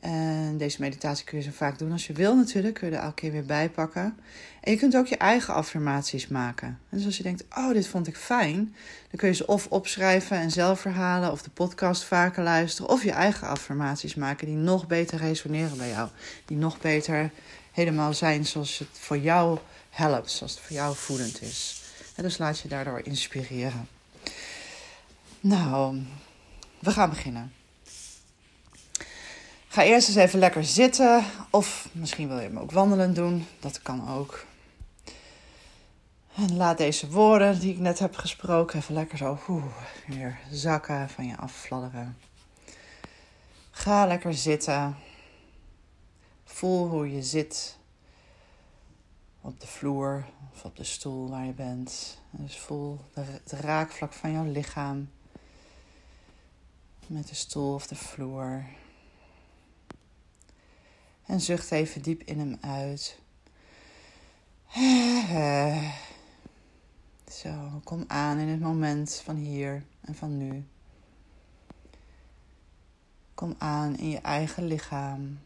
En 0.00 0.56
deze 0.58 0.80
meditatie 0.80 1.24
kun 1.24 1.38
je 1.38 1.44
zo 1.44 1.50
vaak 1.52 1.78
doen 1.78 1.92
als 1.92 2.06
je 2.06 2.12
wil 2.12 2.36
natuurlijk. 2.36 2.74
Kun 2.74 2.90
je 2.90 2.96
er 2.96 3.02
elke 3.02 3.14
keer 3.14 3.32
weer 3.32 3.44
bij 3.44 3.70
pakken. 3.70 4.16
En 4.60 4.72
je 4.72 4.78
kunt 4.78 4.96
ook 4.96 5.06
je 5.06 5.16
eigen 5.16 5.54
affirmaties 5.54 6.28
maken. 6.28 6.78
Dus 6.88 7.04
als 7.04 7.16
je 7.16 7.22
denkt, 7.22 7.44
oh, 7.56 7.72
dit 7.72 7.86
vond 7.86 8.06
ik 8.06 8.16
fijn. 8.16 8.74
Dan 9.10 9.16
kun 9.16 9.28
je 9.28 9.34
ze 9.34 9.46
of 9.46 9.66
opschrijven 9.66 10.36
en 10.36 10.50
zelf 10.50 10.80
verhalen. 10.80 11.32
Of 11.32 11.42
de 11.42 11.50
podcast 11.50 12.04
vaker 12.04 12.42
luisteren. 12.42 12.90
Of 12.90 13.02
je 13.02 13.10
eigen 13.10 13.48
affirmaties 13.48 14.14
maken 14.14 14.46
die 14.46 14.56
nog 14.56 14.86
beter 14.86 15.18
resoneren 15.18 15.76
bij 15.76 15.88
jou. 15.88 16.08
Die 16.44 16.56
nog 16.56 16.80
beter 16.80 17.30
helemaal 17.72 18.14
zijn 18.14 18.46
zoals 18.46 18.78
het 18.78 18.88
voor 18.92 19.18
jou 19.18 19.58
helpt. 19.90 20.30
Zoals 20.30 20.52
het 20.52 20.60
voor 20.60 20.76
jou 20.76 20.96
voedend 20.96 21.42
is. 21.42 21.82
En 22.14 22.22
dus 22.22 22.38
laat 22.38 22.58
je 22.58 22.68
daardoor 22.68 23.00
inspireren. 23.04 23.88
Nou, 25.40 26.02
we 26.78 26.90
gaan 26.90 27.10
beginnen. 27.10 27.52
Ga 29.72 29.84
eerst 29.84 30.08
eens 30.08 30.16
even 30.16 30.38
lekker 30.38 30.64
zitten. 30.64 31.24
Of 31.50 31.88
misschien 31.92 32.28
wil 32.28 32.36
je 32.36 32.42
hem 32.42 32.58
ook 32.58 32.72
wandelen 32.72 33.14
doen. 33.14 33.46
Dat 33.60 33.82
kan 33.82 34.08
ook. 34.08 34.44
En 36.34 36.56
laat 36.56 36.78
deze 36.78 37.10
woorden 37.10 37.60
die 37.60 37.72
ik 37.72 37.78
net 37.78 37.98
heb 37.98 38.16
gesproken 38.16 38.78
even 38.78 38.94
lekker 38.94 39.18
zo 39.18 39.38
weer 40.06 40.38
zakken 40.50 41.08
van 41.08 41.26
je 41.26 41.36
affladderen. 41.36 42.16
Ga 43.70 44.06
lekker 44.06 44.34
zitten. 44.34 44.96
Voel 46.44 46.88
hoe 46.88 47.12
je 47.12 47.22
zit 47.22 47.76
op 49.40 49.60
de 49.60 49.66
vloer 49.66 50.24
of 50.52 50.64
op 50.64 50.76
de 50.76 50.84
stoel 50.84 51.28
waar 51.28 51.44
je 51.44 51.52
bent. 51.52 52.18
Dus 52.30 52.58
voel 52.58 53.00
het 53.12 53.52
raakvlak 53.52 54.12
van 54.12 54.32
jouw 54.32 54.50
lichaam 54.50 55.10
met 57.06 57.28
de 57.28 57.34
stoel 57.34 57.74
of 57.74 57.86
de 57.86 57.96
vloer. 57.96 58.64
En 61.30 61.40
zucht 61.40 61.70
even 61.70 62.02
diep 62.02 62.22
in 62.22 62.38
hem 62.38 62.56
uit. 62.60 63.18
Zo, 67.40 67.80
kom 67.84 68.04
aan 68.06 68.38
in 68.38 68.48
het 68.48 68.60
moment 68.60 69.14
van 69.24 69.36
hier 69.36 69.84
en 70.00 70.14
van 70.14 70.36
nu. 70.36 70.64
Kom 73.34 73.54
aan 73.58 73.98
in 73.98 74.08
je 74.08 74.18
eigen 74.18 74.64
lichaam. 74.64 75.38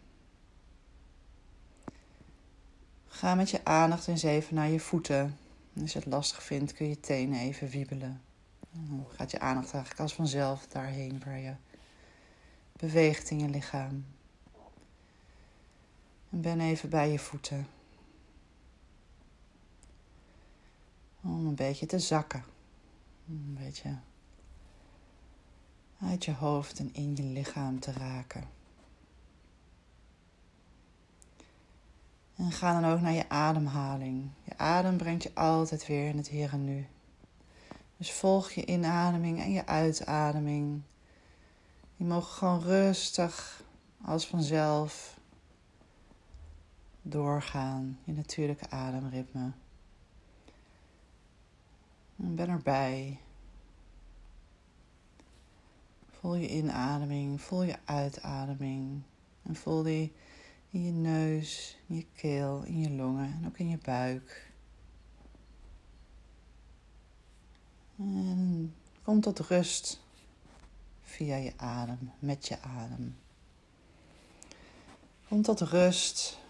Ga 3.06 3.34
met 3.34 3.50
je 3.50 3.64
aandacht 3.64 4.08
eens 4.08 4.22
even 4.22 4.54
naar 4.54 4.68
je 4.68 4.80
voeten. 4.80 5.38
Als 5.80 5.92
je 5.92 5.98
het 5.98 6.08
lastig 6.08 6.42
vindt, 6.42 6.72
kun 6.72 6.88
je 6.88 7.00
tenen 7.00 7.38
even 7.38 7.68
wiebelen. 7.68 8.22
Dan 8.70 9.06
gaat 9.16 9.30
je 9.30 9.40
aandacht 9.40 9.72
eigenlijk 9.72 10.02
als 10.02 10.14
vanzelf 10.14 10.66
daarheen 10.66 11.22
waar 11.24 11.38
je 11.38 11.54
beweegt 12.72 13.30
in 13.30 13.38
je 13.38 13.48
lichaam. 13.48 14.04
En 16.34 16.40
ben 16.40 16.60
even 16.60 16.88
bij 16.88 17.10
je 17.10 17.18
voeten. 17.18 17.66
Om 21.22 21.46
een 21.46 21.54
beetje 21.54 21.86
te 21.86 21.98
zakken. 21.98 22.44
Een 23.28 23.58
beetje 23.60 23.98
uit 26.00 26.24
je 26.24 26.32
hoofd 26.32 26.78
en 26.78 26.94
in 26.94 27.16
je 27.16 27.22
lichaam 27.22 27.80
te 27.80 27.92
raken. 27.92 28.48
En 32.36 32.52
ga 32.52 32.80
dan 32.80 32.90
ook 32.92 33.00
naar 33.00 33.12
je 33.12 33.28
ademhaling. 33.28 34.30
Je 34.42 34.58
adem 34.58 34.96
brengt 34.96 35.22
je 35.22 35.34
altijd 35.34 35.86
weer 35.86 36.08
in 36.08 36.16
het 36.16 36.28
hier 36.28 36.52
en 36.52 36.64
nu. 36.64 36.86
Dus 37.96 38.12
volg 38.12 38.50
je 38.50 38.64
inademing 38.64 39.40
en 39.40 39.52
je 39.52 39.66
uitademing. 39.66 40.82
Die 41.96 42.06
mogen 42.06 42.32
gewoon 42.32 42.60
rustig, 42.60 43.62
als 44.04 44.26
vanzelf, 44.26 45.14
doorgaan. 47.04 47.98
Je 48.04 48.12
natuurlijke 48.12 48.70
ademritme. 48.70 49.52
En 52.16 52.34
ben 52.34 52.48
erbij. 52.48 53.18
Voel 56.08 56.34
je 56.34 56.48
inademing, 56.48 57.40
voel 57.40 57.62
je 57.62 57.76
uitademing. 57.84 59.02
En 59.42 59.56
voel 59.56 59.82
die 59.82 60.12
in 60.70 60.84
je 60.84 60.92
neus, 60.92 61.78
in 61.86 61.96
je 61.96 62.06
keel, 62.16 62.62
in 62.62 62.80
je 62.80 62.90
longen 62.90 63.32
en 63.32 63.46
ook 63.46 63.58
in 63.58 63.68
je 63.68 63.78
buik. 63.78 64.52
En 67.96 68.74
kom 69.02 69.20
tot 69.20 69.38
rust 69.38 70.00
via 71.02 71.36
je 71.36 71.52
adem, 71.56 72.10
met 72.18 72.48
je 72.48 72.60
adem. 72.60 73.16
Kom 75.28 75.42
tot 75.42 75.60
rust. 75.60 76.42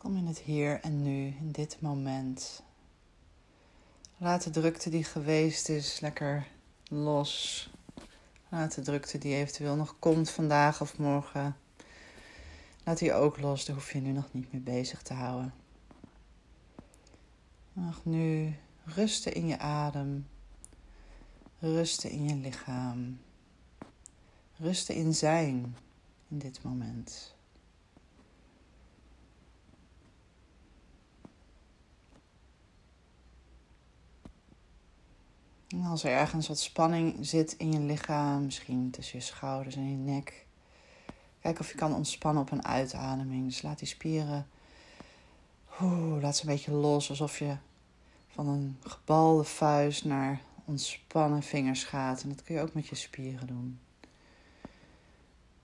Kom 0.00 0.16
in 0.16 0.26
het 0.26 0.38
hier 0.38 0.80
en 0.80 1.02
nu, 1.02 1.26
in 1.26 1.50
dit 1.52 1.80
moment. 1.80 2.62
Laat 4.16 4.42
de 4.42 4.50
drukte 4.50 4.90
die 4.90 5.04
geweest 5.04 5.68
is 5.68 6.00
lekker 6.00 6.46
los. 6.88 7.70
Laat 8.48 8.74
de 8.74 8.82
drukte 8.82 9.18
die 9.18 9.34
eventueel 9.34 9.76
nog 9.76 9.96
komt 9.98 10.30
vandaag 10.30 10.80
of 10.80 10.98
morgen. 10.98 11.56
Laat 12.84 12.98
die 12.98 13.12
ook 13.12 13.40
los, 13.40 13.64
daar 13.64 13.76
hoef 13.76 13.92
je 13.92 14.00
nu 14.00 14.12
nog 14.12 14.32
niet 14.32 14.52
mee 14.52 14.60
bezig 14.60 15.02
te 15.02 15.14
houden. 15.14 15.54
Mag 17.72 18.04
nu 18.04 18.56
rusten 18.84 19.34
in 19.34 19.46
je 19.46 19.58
adem, 19.58 20.28
rusten 21.58 22.10
in 22.10 22.28
je 22.28 22.34
lichaam, 22.34 23.20
rusten 24.56 24.94
in 24.94 25.14
zijn 25.14 25.76
in 26.28 26.38
dit 26.38 26.62
moment. 26.62 27.38
Als 35.78 36.04
er 36.04 36.10
ergens 36.10 36.48
wat 36.48 36.58
spanning 36.58 37.16
zit 37.20 37.52
in 37.52 37.72
je 37.72 37.80
lichaam, 37.80 38.44
misschien 38.44 38.90
tussen 38.90 39.18
je 39.18 39.24
schouders 39.24 39.76
en 39.76 39.90
je 39.90 39.96
nek, 39.96 40.46
kijk 41.40 41.60
of 41.60 41.70
je 41.70 41.76
kan 41.76 41.94
ontspannen 41.94 42.42
op 42.42 42.50
een 42.50 42.64
uitademing. 42.64 43.44
Dus 43.44 43.62
laat 43.62 43.78
die 43.78 43.88
spieren, 43.88 44.48
laat 46.20 46.36
ze 46.36 46.42
een 46.42 46.54
beetje 46.54 46.72
los, 46.72 47.10
alsof 47.10 47.38
je 47.38 47.56
van 48.28 48.48
een 48.48 48.78
gebalde 48.82 49.44
vuist 49.44 50.04
naar 50.04 50.40
ontspannen 50.64 51.42
vingers 51.42 51.84
gaat. 51.84 52.22
En 52.22 52.28
dat 52.28 52.42
kun 52.42 52.54
je 52.54 52.60
ook 52.60 52.74
met 52.74 52.86
je 52.86 52.94
spieren 52.94 53.46
doen. 53.46 53.78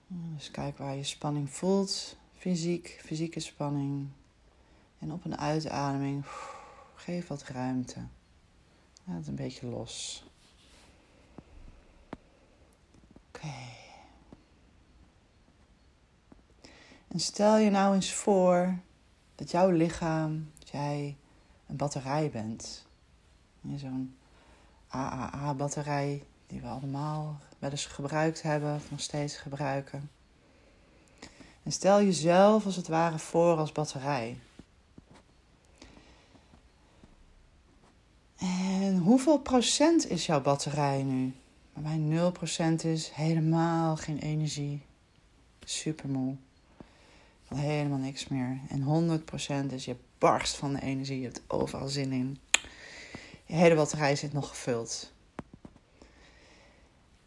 Dus 0.07 0.51
kijk 0.51 0.77
waar 0.77 0.95
je 0.95 1.03
spanning 1.03 1.49
voelt, 1.49 2.17
fysiek, 2.37 3.01
fysieke 3.05 3.39
spanning. 3.39 4.07
En 4.99 5.11
op 5.11 5.25
een 5.25 5.37
uitademing, 5.37 6.25
geef 6.95 7.27
wat 7.27 7.43
ruimte. 7.43 7.99
Laat 9.07 9.17
het 9.17 9.27
een 9.27 9.35
beetje 9.35 9.67
los. 9.67 10.23
Oké. 13.27 13.53
En 17.07 17.19
stel 17.19 17.57
je 17.57 17.69
nou 17.69 17.95
eens 17.95 18.13
voor 18.13 18.77
dat 19.35 19.51
jouw 19.51 19.69
lichaam, 19.69 20.51
dat 20.59 20.69
jij 20.69 21.17
een 21.67 21.75
batterij 21.75 22.29
bent. 22.29 22.85
Zo'n 23.75 24.17
AAA-batterij 24.87 26.23
die 26.47 26.61
we 26.61 26.67
allemaal 26.67 27.39
wel 27.59 27.71
eens 27.71 27.85
gebruikt 27.85 28.41
hebben 28.41 28.75
of 28.75 28.91
nog 28.91 29.01
steeds 29.01 29.37
gebruiken. 29.37 30.09
En 31.63 31.71
stel 31.71 32.01
jezelf 32.01 32.65
als 32.65 32.75
het 32.75 32.87
ware 32.87 33.19
voor 33.19 33.57
als 33.57 33.71
batterij. 33.71 34.39
En 38.37 38.96
hoeveel 39.07 39.39
procent 39.39 40.09
is 40.09 40.25
jouw 40.25 40.41
batterij 40.41 41.03
nu? 41.03 41.33
Bij 41.73 41.97
mij 41.97 42.31
0% 42.71 42.85
is 42.85 43.09
helemaal 43.13 43.95
geen 43.95 44.19
energie. 44.19 44.81
Supermoe. 45.63 46.35
Van 47.43 47.57
helemaal 47.57 47.97
niks 47.97 48.27
meer. 48.27 48.59
En 48.69 49.19
100% 49.69 49.73
is 49.73 49.85
je 49.85 49.95
barst 50.17 50.55
van 50.55 50.73
de 50.73 50.81
energie. 50.81 51.19
Je 51.19 51.25
hebt 51.25 51.41
overal 51.47 51.87
zin 51.87 52.11
in. 52.11 52.37
Je 53.45 53.55
hele 53.55 53.75
batterij 53.75 54.15
zit 54.15 54.33
nog 54.33 54.49
gevuld. 54.49 55.11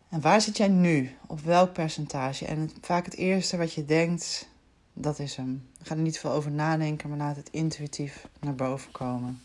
En 0.08 0.20
waar 0.20 0.40
zit 0.40 0.56
jij 0.56 0.68
nu? 0.68 1.16
Op 1.26 1.40
welk 1.40 1.72
percentage? 1.72 2.46
En 2.46 2.70
vaak 2.80 3.04
het 3.04 3.16
eerste 3.16 3.56
wat 3.56 3.72
je 3.72 3.84
denkt, 3.84 4.48
dat 4.92 5.18
is 5.18 5.36
hem. 5.36 5.68
Ga 5.82 5.94
er 5.94 6.00
niet 6.00 6.18
veel 6.18 6.30
over 6.32 6.50
nadenken, 6.50 7.08
maar 7.08 7.18
laat 7.18 7.36
het 7.36 7.50
intuïtief 7.50 8.28
naar 8.40 8.54
boven 8.54 8.90
komen. 8.90 9.42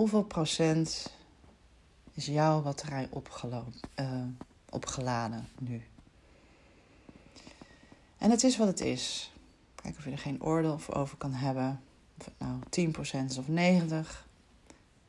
Hoeveel 0.00 0.24
procent 0.24 1.12
is 2.12 2.26
jouw 2.26 2.62
batterij 2.62 3.08
uh, 3.96 4.22
opgeladen 4.70 5.48
nu? 5.58 5.82
En 8.18 8.30
het 8.30 8.42
is 8.42 8.56
wat 8.56 8.66
het 8.66 8.80
is. 8.80 9.32
Kijk 9.74 9.96
of 9.96 10.04
je 10.04 10.10
er 10.10 10.18
geen 10.18 10.42
oordeel 10.42 10.80
over 10.92 11.16
kan 11.16 11.32
hebben. 11.32 11.82
Of 12.18 12.24
het 12.24 12.34
nou 12.38 12.92
10% 13.24 13.24
is 13.24 13.38
of 13.38 13.46
90%. 13.46 13.50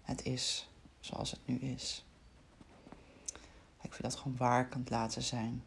Het 0.01 0.25
is 0.25 0.69
zoals 0.99 1.31
het 1.31 1.39
nu 1.45 1.55
is. 1.55 2.05
Of 3.81 3.97
je 3.97 4.03
dat 4.03 4.15
gewoon 4.15 4.37
waar 4.37 4.67
kunt 4.67 4.89
laten 4.89 5.21
zijn. 5.21 5.63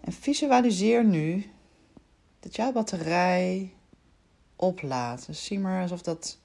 En 0.00 0.12
visualiseer 0.12 1.04
nu 1.04 1.50
dat 2.40 2.56
jouw 2.56 2.72
batterij 2.72 3.74
oplaadt. 4.56 5.26
Dus 5.26 5.44
zie 5.44 5.58
maar 5.58 5.82
alsof 5.82 6.02
dat 6.02 6.38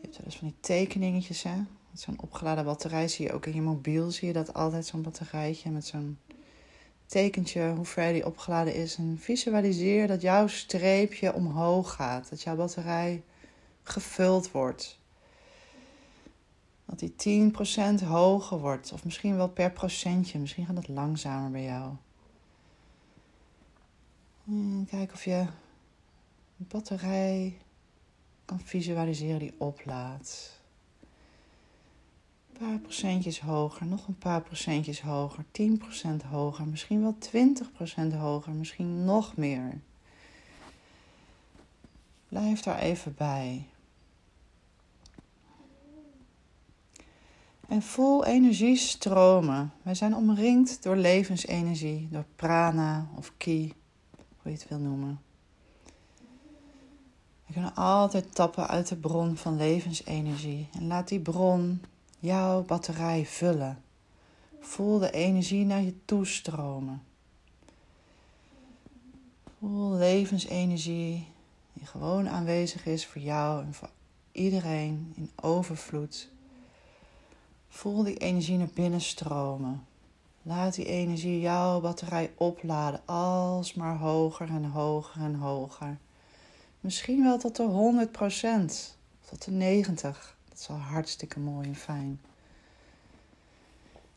je 0.00 0.06
hebt 0.06 0.16
wel 0.16 0.26
eens 0.26 0.36
van 0.36 0.48
die 0.48 0.56
tekeningetjes, 0.60 1.42
hè? 1.42 1.62
Zo'n 1.92 2.20
opgeladen 2.20 2.64
batterij 2.64 3.08
zie 3.08 3.26
je 3.26 3.32
ook 3.32 3.46
in 3.46 3.54
je 3.54 3.62
mobiel. 3.62 4.10
Zie 4.10 4.26
je 4.26 4.32
dat 4.32 4.54
altijd, 4.54 4.86
zo'n 4.86 5.02
batterijtje 5.02 5.70
met 5.70 5.86
zo'n 5.86 6.18
tekentje, 7.06 7.72
hoe 7.76 7.84
ver 7.84 8.12
die 8.12 8.26
opgeladen 8.26 8.74
is. 8.74 8.96
En 8.96 9.18
visualiseer 9.18 10.06
dat 10.06 10.22
jouw 10.22 10.46
streepje 10.46 11.34
omhoog 11.34 11.92
gaat. 11.92 12.30
Dat 12.30 12.42
jouw 12.42 12.56
batterij 12.56 13.22
gevuld 13.82 14.50
wordt. 14.50 14.98
Dat 16.84 16.98
die 16.98 17.52
10% 18.00 18.04
hoger 18.04 18.58
wordt. 18.58 18.92
Of 18.92 19.04
misschien 19.04 19.36
wel 19.36 19.48
per 19.48 19.70
procentje. 19.72 20.38
Misschien 20.38 20.66
gaat 20.66 20.76
het 20.76 20.88
langzamer 20.88 21.50
bij 21.50 21.64
jou. 21.64 21.92
En 24.46 24.86
kijk 24.90 25.12
of 25.12 25.24
je 25.24 25.46
batterij 26.56 27.58
kan 28.50 28.60
visualiseren 28.64 29.38
die 29.38 29.54
oplaat. 29.58 30.58
Een 32.52 32.66
paar 32.66 32.78
procentjes 32.78 33.40
hoger, 33.40 33.86
nog 33.86 34.08
een 34.08 34.18
paar 34.18 34.42
procentjes 34.42 35.00
hoger, 35.00 35.44
10% 35.44 36.26
hoger, 36.30 36.66
misschien 36.66 37.00
wel 37.00 37.16
20% 38.12 38.16
hoger, 38.16 38.52
misschien 38.52 39.04
nog 39.04 39.36
meer. 39.36 39.80
Blijf 42.28 42.60
daar 42.60 42.78
even 42.78 43.14
bij. 43.14 43.66
En 47.68 47.82
voel 47.82 48.24
energie 48.24 48.76
stromen. 48.76 49.72
Wij 49.82 49.94
zijn 49.94 50.14
omringd 50.14 50.82
door 50.82 50.96
levensenergie, 50.96 52.08
door 52.10 52.26
prana 52.36 53.08
of 53.16 53.32
ki, 53.36 53.72
hoe 54.16 54.52
je 54.52 54.58
het 54.58 54.68
wil 54.68 54.78
noemen. 54.78 55.29
We 57.50 57.56
kunnen 57.56 57.74
altijd 57.74 58.34
tappen 58.34 58.68
uit 58.68 58.88
de 58.88 58.96
bron 58.96 59.36
van 59.36 59.56
levensenergie. 59.56 60.68
En 60.72 60.86
laat 60.86 61.08
die 61.08 61.20
bron 61.20 61.82
jouw 62.18 62.62
batterij 62.62 63.26
vullen. 63.26 63.82
Voel 64.60 64.98
de 64.98 65.10
energie 65.10 65.64
naar 65.64 65.82
je 65.82 66.04
toestromen. 66.04 67.02
Voel 69.58 69.90
levensenergie 69.90 71.26
die 71.72 71.86
gewoon 71.86 72.28
aanwezig 72.28 72.86
is 72.86 73.06
voor 73.06 73.22
jou 73.22 73.64
en 73.64 73.74
voor 73.74 73.90
iedereen 74.32 75.12
in 75.16 75.30
overvloed. 75.40 76.28
Voel 77.68 78.02
die 78.02 78.16
energie 78.16 78.58
naar 78.58 78.70
binnen 78.74 79.00
stromen. 79.00 79.86
Laat 80.42 80.74
die 80.74 80.86
energie 80.86 81.40
jouw 81.40 81.80
batterij 81.80 82.32
opladen, 82.36 83.00
alsmaar 83.04 83.98
hoger 83.98 84.48
en 84.48 84.64
hoger 84.64 85.22
en 85.22 85.34
hoger. 85.34 85.98
Misschien 86.80 87.22
wel 87.22 87.38
tot 87.38 87.56
de 87.56 88.08
100% 88.08 88.98
tot 89.28 89.44
de 89.44 89.50
90. 89.50 90.36
Dat 90.48 90.58
is 90.58 90.68
al 90.68 90.76
hartstikke 90.76 91.40
mooi 91.40 91.68
en 91.68 91.76
fijn. 91.76 92.20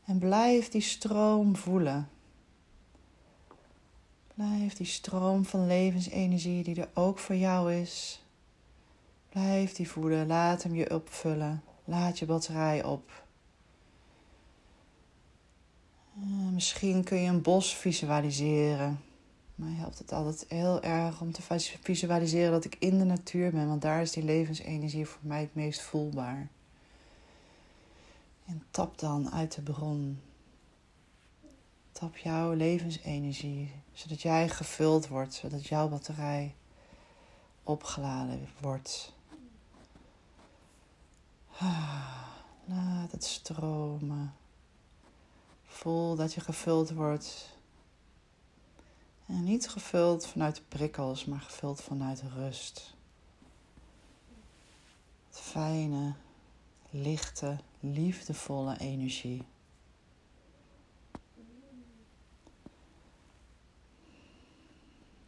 En 0.06 0.18
blijf 0.18 0.70
die 0.70 0.82
stroom 0.82 1.56
voelen. 1.56 2.10
Blijf 4.34 4.74
die 4.74 4.86
stroom 4.86 5.46
van 5.46 5.68
levensenergie 5.68 6.64
die 6.64 6.82
er 6.82 6.90
ook 6.94 7.20
voor 7.20 7.36
jou 7.36 7.74
is. 7.74 8.24
Blijf 9.30 9.74
die 9.74 9.90
voelen. 9.90 10.28
Laat 10.28 10.64
hem 10.64 10.76
je 10.76 10.94
opvullen. 10.94 11.64
Laat 11.86 12.20
je 12.20 12.26
batterij 12.26 12.84
op. 12.84 13.24
Uh, 16.18 16.50
misschien 16.52 17.04
kun 17.04 17.18
je 17.18 17.30
een 17.30 17.42
bos 17.42 17.76
visualiseren. 17.76 19.00
Mij 19.64 19.74
helpt 19.74 19.98
het 19.98 20.12
altijd 20.12 20.46
heel 20.48 20.82
erg 20.82 21.22
om 21.22 21.32
te 21.32 21.42
visualiseren 21.82 22.52
dat 22.52 22.66
ik 22.66 22.76
in 22.80 22.98
de 22.98 23.04
natuur 23.04 23.52
ben, 23.52 23.68
want 23.68 23.82
daar 23.82 24.02
is 24.02 24.12
die 24.12 24.24
levensenergie 24.24 25.06
voor 25.06 25.22
mij 25.22 25.42
het 25.42 25.56
meest 25.56 25.82
voelbaar. 25.82 26.48
En 28.46 28.64
tap 28.72 29.00
dan 29.00 29.32
uit 29.32 29.56
de 29.56 29.62
bron. 29.62 30.22
Tap 31.92 32.18
jouw 32.18 32.54
levensenergie, 32.54 33.72
zodat 33.94 34.22
jij 34.22 34.50
gevuld 34.50 35.08
wordt, 35.08 35.34
zodat 35.34 35.68
jouw 35.68 35.90
batterij 35.90 36.56
opgeladen 37.64 38.48
wordt. 38.62 39.14
Ah, 41.58 42.28
laat 42.66 43.12
het 43.12 43.24
stromen. 43.24 44.34
Voel 45.66 46.16
dat 46.16 46.34
je 46.34 46.42
gevuld 46.42 46.92
wordt. 46.92 47.58
En 49.34 49.44
niet 49.44 49.70
gevuld 49.70 50.28
vanuit 50.28 50.62
prikkels, 50.68 51.26
maar 51.26 51.40
gevuld 51.40 51.82
vanuit 51.82 52.24
rust. 52.36 52.96
Fijne, 55.30 56.14
lichte, 56.90 57.58
liefdevolle 57.80 58.78
energie. 58.80 59.44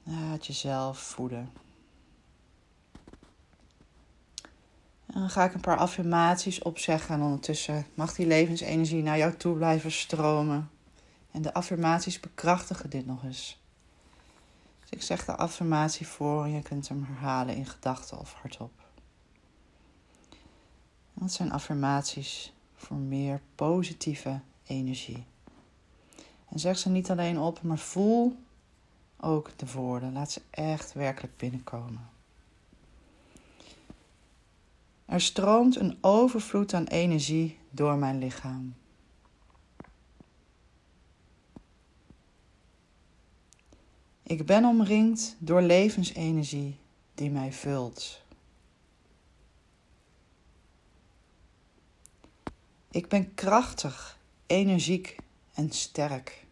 Laat 0.04 0.46
jezelf 0.46 1.00
voeden. 1.00 1.52
En 5.06 5.20
dan 5.20 5.30
ga 5.30 5.44
ik 5.44 5.54
een 5.54 5.62
paar 5.62 5.78
affirmaties 5.78 6.62
opzeggen 6.62 7.16
en 7.16 7.22
ondertussen 7.22 7.86
mag 7.94 8.16
die 8.16 8.28
levensenergie 8.28 9.04
naar 9.04 9.18
jou 9.18 9.36
toe 9.36 9.56
blijven 9.56 9.92
stromen. 9.92 10.70
En 11.32 11.42
de 11.42 11.54
affirmaties 11.54 12.20
bekrachtigen 12.20 12.90
dit 12.90 13.06
nog 13.06 13.24
eens. 13.24 13.64
Dus 14.86 15.00
ik 15.00 15.02
zeg 15.02 15.26
de 15.26 15.36
affirmatie 15.36 16.08
voor 16.08 16.44
en 16.44 16.52
je 16.52 16.62
kunt 16.62 16.88
hem 16.88 17.04
herhalen 17.04 17.56
in 17.56 17.66
gedachten 17.66 18.20
of 18.20 18.34
hardop. 18.34 18.72
Dat 21.14 21.32
zijn 21.32 21.52
affirmaties 21.52 22.54
voor 22.76 22.98
meer 22.98 23.42
positieve 23.56 24.40
energie. 24.66 25.26
En 26.50 26.60
zeg 26.60 26.78
ze 26.78 26.90
niet 26.90 27.12
alleen 27.12 27.40
op, 27.40 27.62
maar 27.62 27.78
voel 27.78 28.38
ook 29.20 29.58
de 29.58 29.72
woorden. 29.72 30.14
Laat 30.14 30.32
ze 30.32 30.42
echt 30.50 30.94
werkelijk 30.94 31.38
binnenkomen. 31.38 32.10
Er 35.06 35.22
stroomt 35.22 35.76
een 35.76 35.98
overvloed 36.02 36.74
aan 36.74 36.86
energie 36.86 37.60
door 37.70 37.98
mijn 37.98 38.18
lichaam. 38.18 38.76
Ik 44.28 44.46
ben 44.46 44.66
omringd 44.66 45.36
door 45.40 45.62
levensenergie 45.62 46.78
die 47.14 47.30
mij 47.30 47.52
vult. 47.52 48.22
Ik 52.92 53.08
ben 53.08 53.34
krachtig, 53.34 54.20
energiek 54.46 55.16
en 55.54 55.72
sterk. 55.72 56.46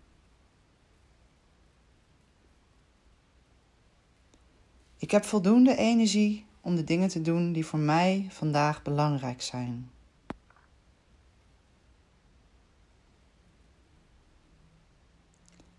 Ik 4.98 5.12
heb 5.12 5.24
voldoende 5.24 5.76
energie 5.76 6.46
om 6.62 6.76
de 6.76 6.84
dingen 6.84 7.10
te 7.10 7.22
doen 7.22 7.52
die 7.52 7.66
voor 7.66 7.80
mij 7.80 8.28
vandaag 8.30 8.82
belangrijk 8.82 9.42
zijn. 9.42 9.92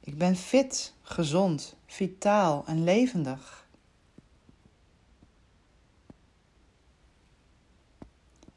Ik 0.00 0.18
ben 0.18 0.36
fit, 0.36 0.94
gezond, 1.02 1.76
vitaal 1.94 2.66
en 2.66 2.84
levendig. 2.84 3.68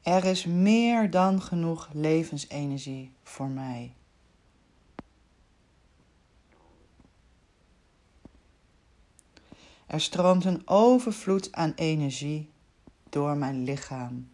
Er 0.02 0.26
is 0.26 0.46
meer 0.46 1.10
dan 1.10 1.42
genoeg 1.42 1.90
levensenergie 1.94 3.12
voor 3.24 3.48
mij. 3.48 3.94
Er 9.86 10.02
stroomt 10.02 10.46
een 10.46 10.68
overvloed 10.68 11.52
aan 11.52 11.74
energie 11.76 12.50
door 13.10 13.38
mijn 13.38 13.64
lichaam 13.64 14.30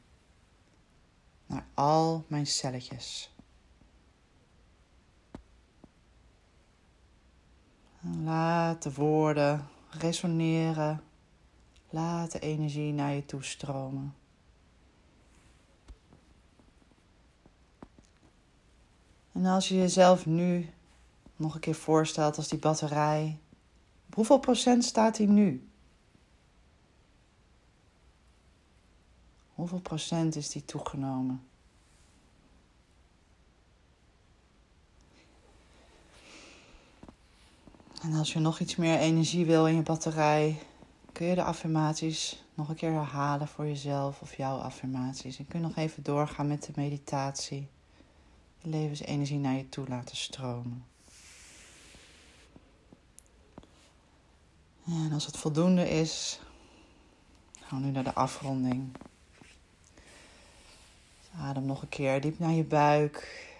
naar 1.46 1.66
al 1.74 2.26
mijn 2.28 2.48
celletjes. 2.48 3.33
Laat 8.24 8.84
de 8.84 8.94
woorden 8.94 9.68
resoneren. 9.90 11.04
Laat 11.90 12.32
de 12.32 12.40
energie 12.40 12.94
naar 12.94 13.14
je 13.14 13.26
toe 13.26 13.44
stromen. 13.44 14.16
En 19.32 19.46
als 19.46 19.68
je 19.68 19.76
jezelf 19.76 20.26
nu 20.26 20.70
nog 21.36 21.54
een 21.54 21.60
keer 21.60 21.76
voorstelt 21.76 22.38
als 22.38 22.48
die 22.48 22.60
batterij 22.60 23.40
hoeveel 24.14 24.40
procent 24.40 24.84
staat 24.84 25.18
hij 25.18 25.26
nu? 25.26 25.68
Hoeveel 29.54 29.82
procent 29.82 30.36
is 30.36 30.50
die 30.50 30.66
toegenomen? 30.66 31.48
En 38.04 38.14
als 38.14 38.34
je 38.34 38.40
nog 38.40 38.60
iets 38.60 38.76
meer 38.76 39.00
energie 39.00 39.46
wil 39.46 39.68
in 39.68 39.76
je 39.76 39.82
batterij, 39.82 40.60
kun 41.12 41.26
je 41.26 41.36
de 41.36 41.44
affirmaties 41.44 42.44
nog 42.54 42.70
een 42.70 42.76
keer 42.76 42.92
herhalen 42.92 43.48
voor 43.48 43.66
jezelf 43.66 44.22
of 44.22 44.36
jouw 44.38 44.58
affirmaties. 44.58 45.38
En 45.38 45.48
kun 45.48 45.60
je 45.60 45.66
nog 45.66 45.76
even 45.76 46.04
doorgaan 46.04 46.48
met 46.48 46.64
de 46.64 46.72
meditatie. 46.76 47.68
Je 48.58 48.70
levensenergie 48.70 49.38
naar 49.38 49.56
je 49.56 49.70
toe 49.70 49.88
laten 49.88 50.16
stromen. 50.16 50.86
En 54.86 55.12
als 55.14 55.26
het 55.26 55.38
voldoende 55.38 55.90
is, 55.90 56.40
gaan 57.62 57.80
we 57.80 57.86
nu 57.86 57.92
naar 57.92 58.04
de 58.04 58.14
afronding. 58.14 58.96
Adem 61.38 61.66
nog 61.66 61.82
een 61.82 61.90
keer 61.90 62.22
diep 62.22 62.40
naar 62.40 62.52
je 62.52 62.64
buik. 62.64 63.52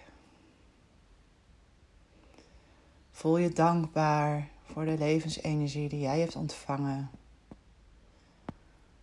Voel 3.24 3.36
je 3.36 3.48
dankbaar 3.48 4.48
voor 4.64 4.84
de 4.84 4.98
levensenergie 4.98 5.88
die 5.88 6.00
jij 6.00 6.20
hebt 6.20 6.36
ontvangen. 6.36 7.10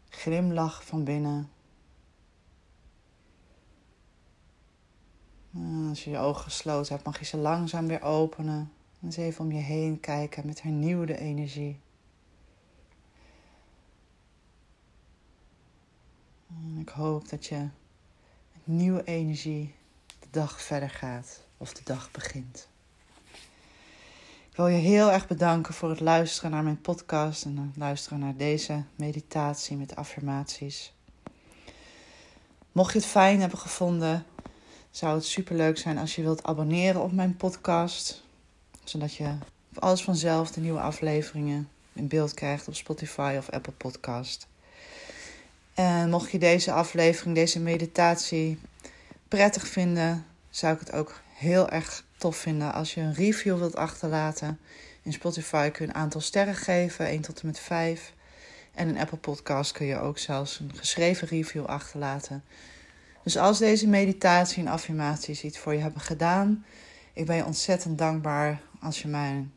Glimlach 0.10 0.86
van 0.86 1.04
binnen. 1.04 1.50
als 5.90 6.04
je 6.04 6.10
je 6.10 6.18
ogen 6.18 6.44
gesloten 6.44 6.94
hebt, 6.94 7.06
mag 7.06 7.20
je 7.20 7.26
ze 7.26 7.38
langzaam 7.38 7.88
weer 7.88 8.02
openen. 8.02 8.72
En 9.00 9.06
eens 9.06 9.18
even 9.18 9.46
om 9.46 9.52
je 9.52 9.62
heen 9.62 10.00
kijken 10.00 10.46
met 10.46 10.62
hernieuwde 10.62 11.18
energie. 11.18 11.80
ik 16.78 16.90
hoop 16.90 17.30
dat 17.30 17.46
je 17.46 17.68
met 18.54 18.62
nieuwe 18.64 19.04
energie 19.04 19.76
de 20.20 20.28
dag 20.32 20.62
verder 20.62 20.90
gaat 20.90 21.48
of 21.58 21.74
de 21.74 21.84
dag 21.84 22.12
begint. 22.12 22.71
Ik 24.52 24.58
wil 24.58 24.68
je 24.68 24.78
heel 24.78 25.12
erg 25.12 25.28
bedanken 25.28 25.74
voor 25.74 25.90
het 25.90 26.00
luisteren 26.00 26.52
naar 26.52 26.64
mijn 26.64 26.82
podcast 26.82 27.46
en 27.46 27.74
luisteren 27.76 28.20
naar 28.20 28.36
deze 28.36 28.84
meditatie 28.96 29.78
met 29.78 29.96
affirmaties. 29.96 30.94
Mocht 32.72 32.94
je 32.94 33.00
het 33.00 33.08
fijn 33.08 33.40
hebben 33.40 33.60
gevonden, 33.60 34.26
zou 34.90 35.16
het 35.16 35.26
super 35.26 35.56
leuk 35.56 35.78
zijn 35.78 35.98
als 35.98 36.16
je 36.16 36.22
wilt 36.22 36.44
abonneren 36.44 37.02
op 37.02 37.12
mijn 37.12 37.38
podcast, 37.38 38.24
zodat 38.84 39.14
je 39.14 39.34
alles 39.80 40.04
vanzelf 40.04 40.52
de 40.52 40.62
nieuwe 40.62 40.80
afleveringen 40.80 41.70
in 41.94 42.08
beeld 42.08 42.34
krijgt 42.34 42.68
op 42.68 42.76
Spotify 42.76 43.36
of 43.38 43.50
Apple 43.50 43.74
Podcast. 43.74 44.48
En 45.74 46.10
mocht 46.10 46.32
je 46.32 46.40
deze 46.40 46.72
aflevering, 46.72 47.36
deze 47.36 47.60
meditatie 47.60 48.60
prettig 49.28 49.68
vinden, 49.68 50.26
zou 50.50 50.74
ik 50.74 50.80
het 50.80 50.92
ook 50.92 51.22
heel 51.34 51.70
erg 51.70 52.04
tof 52.22 52.38
vinden 52.38 52.74
als 52.74 52.94
je 52.94 53.02
een 53.02 53.14
review 53.14 53.58
wilt 53.58 53.76
achterlaten. 53.76 54.60
In 55.02 55.14
Spotify 55.14 55.70
kun 55.70 55.86
je 55.86 55.92
een 55.92 55.98
aantal 55.98 56.22
sterren 56.22 56.56
geven, 56.56 57.06
1 57.06 57.22
tot 57.22 57.40
en 57.40 57.48
met 57.48 57.60
5. 57.60 58.14
En 58.74 58.88
in 58.88 58.98
Apple 58.98 59.18
Podcast 59.18 59.72
kun 59.72 59.86
je 59.86 60.00
ook 60.00 60.18
zelfs 60.18 60.60
een 60.60 60.72
geschreven 60.76 61.28
review 61.28 61.66
achterlaten. 61.66 62.44
Dus 63.24 63.38
als 63.38 63.58
deze 63.58 63.88
meditatie 63.88 64.64
en 64.64 64.72
affirmaties 64.72 65.44
iets 65.44 65.58
voor 65.58 65.74
je 65.74 65.80
hebben 65.80 66.02
gedaan, 66.02 66.66
ik 67.14 67.26
ben 67.26 67.36
je 67.36 67.46
ontzettend 67.46 67.98
dankbaar 67.98 68.62
als 68.82 69.02
je 69.02 69.08
mij 69.08 69.48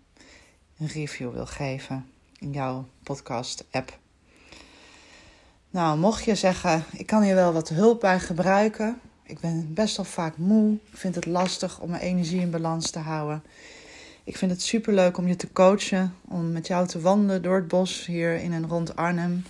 een 0.78 0.86
review 0.86 1.32
wil 1.32 1.46
geven 1.46 2.06
in 2.38 2.52
jouw 2.52 2.88
podcast-app. 3.02 3.98
Nou, 5.70 5.98
mocht 5.98 6.24
je 6.24 6.34
zeggen, 6.34 6.84
ik 6.92 7.06
kan 7.06 7.22
hier 7.22 7.34
wel 7.34 7.52
wat 7.52 7.68
hulp 7.68 8.00
bij 8.00 8.20
gebruiken. 8.20 9.00
Ik 9.26 9.40
ben 9.40 9.74
best 9.74 9.96
wel 9.96 10.04
vaak 10.04 10.36
moe. 10.36 10.74
Ik 10.74 10.96
vind 10.96 11.14
het 11.14 11.26
lastig 11.26 11.80
om 11.80 11.90
mijn 11.90 12.02
energie 12.02 12.40
in 12.40 12.50
balans 12.50 12.90
te 12.90 12.98
houden. 12.98 13.42
Ik 14.24 14.36
vind 14.36 14.50
het 14.50 14.62
super 14.62 14.92
leuk 14.92 15.16
om 15.16 15.28
je 15.28 15.36
te 15.36 15.52
coachen, 15.52 16.14
om 16.28 16.52
met 16.52 16.66
jou 16.66 16.86
te 16.86 17.00
wandelen 17.00 17.42
door 17.42 17.56
het 17.56 17.68
bos 17.68 18.06
hier 18.06 18.34
in 18.34 18.52
en 18.52 18.68
rond 18.68 18.96
Arnhem. 18.96 19.44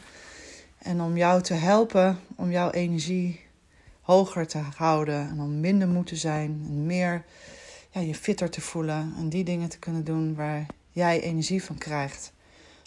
En 0.79 1.01
om 1.01 1.17
jou 1.17 1.43
te 1.43 1.55
helpen 1.55 2.19
om 2.35 2.51
jouw 2.51 2.71
energie 2.71 3.41
hoger 4.01 4.47
te 4.47 4.59
houden 4.77 5.29
en 5.29 5.41
om 5.41 5.61
minder 5.61 5.89
moe 5.89 6.05
te 6.05 6.17
zijn 6.17 6.65
en 6.67 6.87
meer 6.87 7.25
ja, 7.91 8.01
je 8.01 8.15
fitter 8.15 8.51
te 8.51 8.61
voelen 8.61 9.15
en 9.17 9.29
die 9.29 9.45
dingen 9.45 9.69
te 9.69 9.79
kunnen 9.79 10.05
doen 10.05 10.35
waar 10.35 10.67
jij 10.91 11.21
energie 11.21 11.65
van 11.65 11.79
krijgt. 11.79 12.33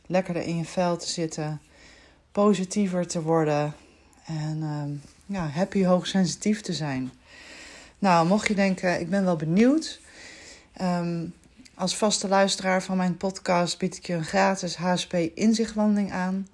Lekkerder 0.05 0.43
in 0.43 0.57
je 0.57 0.65
vel 0.65 0.97
te 0.97 1.07
zitten, 1.07 1.61
positiever 2.31 3.07
te 3.07 3.21
worden 3.21 3.73
en 4.25 4.57
uh, 4.57 4.83
ja, 5.27 5.47
happy 5.47 5.83
hoogsensitief 5.83 6.61
te 6.61 6.73
zijn. 6.73 7.11
Nou, 7.99 8.27
mocht 8.27 8.47
je 8.47 8.55
denken, 8.55 8.99
ik 8.99 9.09
ben 9.09 9.23
wel 9.23 9.35
benieuwd. 9.35 9.99
Um, 10.81 11.33
als 11.73 11.97
vaste 11.97 12.27
luisteraar 12.27 12.83
van 12.83 12.97
mijn 12.97 13.17
podcast 13.17 13.77
bied 13.77 13.97
ik 13.97 14.05
je 14.05 14.13
een 14.13 14.25
gratis 14.25 14.75
HSP 14.75 15.13
inzichtwandeling 15.13 16.11
aan. 16.11 16.47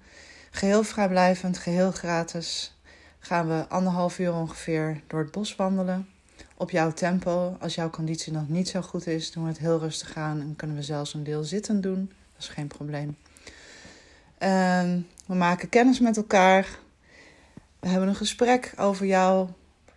Geheel 0.50 0.84
vrijblijvend, 0.84 1.58
geheel 1.58 1.90
gratis. 1.90 2.76
Gaan 3.18 3.48
we 3.48 3.68
anderhalf 3.68 4.18
uur 4.18 4.34
ongeveer 4.34 5.00
door 5.06 5.20
het 5.20 5.30
bos 5.30 5.56
wandelen. 5.56 6.08
Op 6.56 6.70
jouw 6.70 6.92
tempo. 6.92 7.56
Als 7.60 7.74
jouw 7.74 7.90
conditie 7.90 8.32
nog 8.32 8.48
niet 8.48 8.68
zo 8.68 8.80
goed 8.80 9.06
is, 9.06 9.32
doen 9.32 9.42
we 9.42 9.48
het 9.48 9.58
heel 9.58 9.78
rustig 9.78 10.16
aan 10.16 10.40
en 10.40 10.56
kunnen 10.56 10.76
we 10.76 10.82
zelfs 10.82 11.14
een 11.14 11.24
deel 11.24 11.44
zitten 11.44 11.80
doen. 11.80 12.12
Dat 12.32 12.42
is 12.42 12.48
geen 12.48 12.66
probleem. 12.66 13.16
Ehm, 14.38 15.00
we 15.26 15.34
maken 15.34 15.68
kennis 15.68 16.00
met 16.00 16.16
elkaar. 16.16 16.78
We 17.84 17.90
hebben 17.90 18.08
een 18.08 18.14
gesprek 18.14 18.72
over 18.76 19.06
jou 19.06 19.48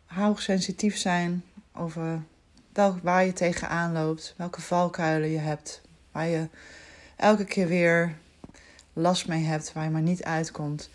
hoogsensitief 0.05 0.97
zijn, 0.97 1.43
over 1.73 2.21
welk, 2.73 2.99
waar 3.03 3.25
je 3.25 3.33
tegenaan 3.33 3.93
loopt, 3.93 4.33
welke 4.37 4.61
valkuilen 4.61 5.29
je 5.29 5.37
hebt, 5.37 5.81
waar 6.11 6.27
je 6.27 6.49
elke 7.15 7.45
keer 7.45 7.67
weer 7.67 8.15
last 8.93 9.27
mee 9.27 9.43
hebt, 9.43 9.73
waar 9.73 9.83
je 9.83 9.89
maar 9.89 10.01
niet 10.01 10.23
uitkomt. 10.23 10.89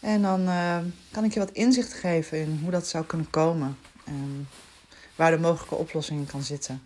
En 0.00 0.22
dan 0.22 0.40
uh, 0.40 0.78
kan 1.10 1.24
ik 1.24 1.32
je 1.32 1.40
wat 1.40 1.50
inzicht 1.50 1.92
geven 1.92 2.38
in 2.38 2.58
hoe 2.62 2.70
dat 2.70 2.86
zou 2.86 3.04
kunnen 3.04 3.30
komen 3.30 3.76
en 4.04 4.48
waar 5.16 5.30
de 5.30 5.38
mogelijke 5.38 5.74
oplossing 5.74 6.28
kan 6.28 6.42
zitten. 6.42 6.82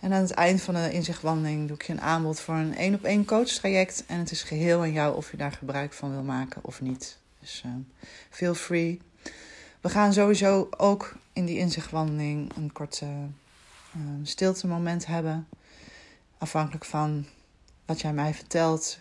En 0.00 0.12
aan 0.12 0.22
het 0.22 0.30
eind 0.30 0.62
van 0.62 0.74
de 0.74 0.92
inzichtwandeling 0.92 1.66
doe 1.66 1.76
ik 1.76 1.82
je 1.82 1.92
een 1.92 2.00
aanbod 2.00 2.40
voor 2.40 2.54
een 2.54 2.76
één 2.76 2.94
op 2.94 3.04
één 3.04 3.24
coach 3.24 3.48
traject. 3.48 4.04
En 4.06 4.18
het 4.18 4.30
is 4.30 4.42
geheel 4.42 4.80
aan 4.80 4.92
jou 4.92 5.16
of 5.16 5.30
je 5.30 5.36
daar 5.36 5.52
gebruik 5.52 5.92
van 5.92 6.10
wil 6.10 6.22
maken 6.22 6.64
of 6.64 6.80
niet. 6.80 7.18
Dus 7.40 7.62
uh, 7.66 7.72
feel 8.30 8.54
free. 8.54 9.00
We 9.80 9.88
gaan 9.88 10.12
sowieso 10.12 10.68
ook 10.76 11.16
in 11.32 11.44
die 11.44 11.58
inzichtwandeling 11.58 12.56
een 12.56 12.72
korte 12.72 13.06
een 13.92 14.26
stilte 14.26 14.66
moment 14.66 15.06
hebben. 15.06 15.48
Afhankelijk 16.38 16.84
van 16.84 17.26
wat 17.84 18.00
jij 18.00 18.12
mij 18.12 18.34
vertelt, 18.34 18.98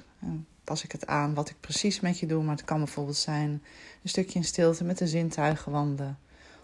pas 0.63 0.83
ik 0.83 0.91
het 0.91 1.07
aan 1.07 1.33
wat 1.33 1.49
ik 1.49 1.59
precies 1.59 1.99
met 1.99 2.19
je 2.19 2.25
doe. 2.25 2.43
Maar 2.43 2.55
het 2.55 2.65
kan 2.65 2.77
bijvoorbeeld 2.77 3.17
zijn 3.17 3.49
een 4.03 4.09
stukje 4.09 4.39
in 4.39 4.45
stilte 4.45 4.83
met 4.83 4.97
de 4.97 5.07
zintuigen 5.07 5.71
wandelen. 5.71 6.19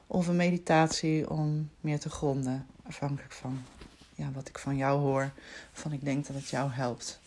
Of 0.08 0.28
een 0.28 0.36
meditatie 0.36 1.30
om 1.30 1.70
meer 1.82 2.00
te 2.00 2.10
gronden. 2.10 2.68
Afhankelijk 2.84 3.34
van 3.34 3.64
ja, 4.16 4.32
wat 4.32 4.48
ik 4.48 4.60
van 4.60 4.78
jou 4.78 5.00
hoor. 5.00 5.32
Van 5.72 5.92
ik 5.92 6.04
denk 6.04 6.28
dat 6.28 6.36
het 6.36 6.50
jou 6.50 6.72
helpt. 6.72 7.20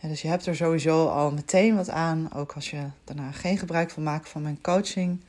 Dus 0.00 0.22
je 0.22 0.28
hebt 0.28 0.46
er 0.46 0.56
sowieso 0.56 1.06
al 1.06 1.30
meteen 1.30 1.76
wat 1.76 1.90
aan. 1.90 2.32
Ook 2.32 2.52
als 2.52 2.70
je 2.70 2.82
daarna 3.04 3.32
geen 3.32 3.58
gebruik 3.58 3.92
wil 3.92 4.04
maken 4.04 4.30
van 4.30 4.42
mijn 4.42 4.60
coaching 4.60 5.20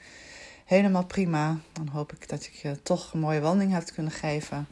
helemaal 0.65 1.05
prima. 1.05 1.57
Dan 1.73 1.87
hoop 1.87 2.11
ik 2.11 2.29
dat 2.29 2.43
ik 2.43 2.53
je 2.53 2.81
toch 2.83 3.13
een 3.13 3.19
mooie 3.19 3.39
wandeling 3.39 3.73
heb 3.73 3.91
kunnen 3.93 4.11
geven. 4.11 4.67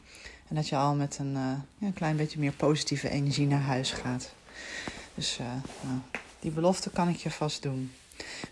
En 0.48 0.54
dat 0.54 0.68
je 0.68 0.76
al 0.76 0.94
met 0.94 1.18
een, 1.18 1.32
ja, 1.32 1.64
een 1.80 1.94
klein 1.94 2.16
beetje 2.16 2.38
meer 2.38 2.52
positieve 2.52 3.08
energie 3.08 3.46
naar 3.46 3.60
huis 3.60 3.90
gaat. 3.90 4.32
Dus 5.14 5.38
uh, 5.40 5.46
nou, 5.80 5.98
die 6.40 6.50
belofte 6.50 6.90
kan 6.90 7.08
ik 7.08 7.16
je 7.16 7.30
vast 7.30 7.62
doen. 7.62 7.92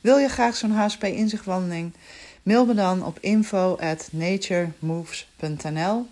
Wil 0.00 0.18
je 0.18 0.28
graag 0.28 0.56
zo'n 0.56 0.70
HSP 0.70 1.02
inzichtwandeling? 1.02 1.92
Mail 2.42 2.66
me 2.66 2.74
dan 2.74 3.04
op 3.04 3.18
info 3.20 3.76
at 3.76 4.08
naturemoves.nl. 4.12 6.06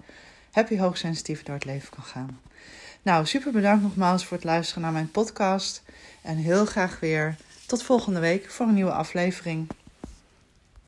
happy 0.51 0.77
hoogsensitief 0.77 1.43
door 1.43 1.55
het 1.55 1.65
leven 1.65 1.89
kan 1.89 2.03
gaan. 2.03 2.39
Nou, 3.01 3.25
super 3.25 3.51
bedankt 3.51 3.83
nogmaals 3.83 4.25
voor 4.25 4.37
het 4.37 4.45
luisteren 4.45 4.83
naar 4.83 4.91
mijn 4.91 5.11
podcast 5.11 5.83
en 6.21 6.37
heel 6.37 6.65
graag 6.65 6.99
weer 6.99 7.35
tot 7.65 7.83
volgende 7.83 8.19
week 8.19 8.49
voor 8.49 8.67
een 8.67 8.73
nieuwe 8.73 8.91
aflevering. 8.91 9.67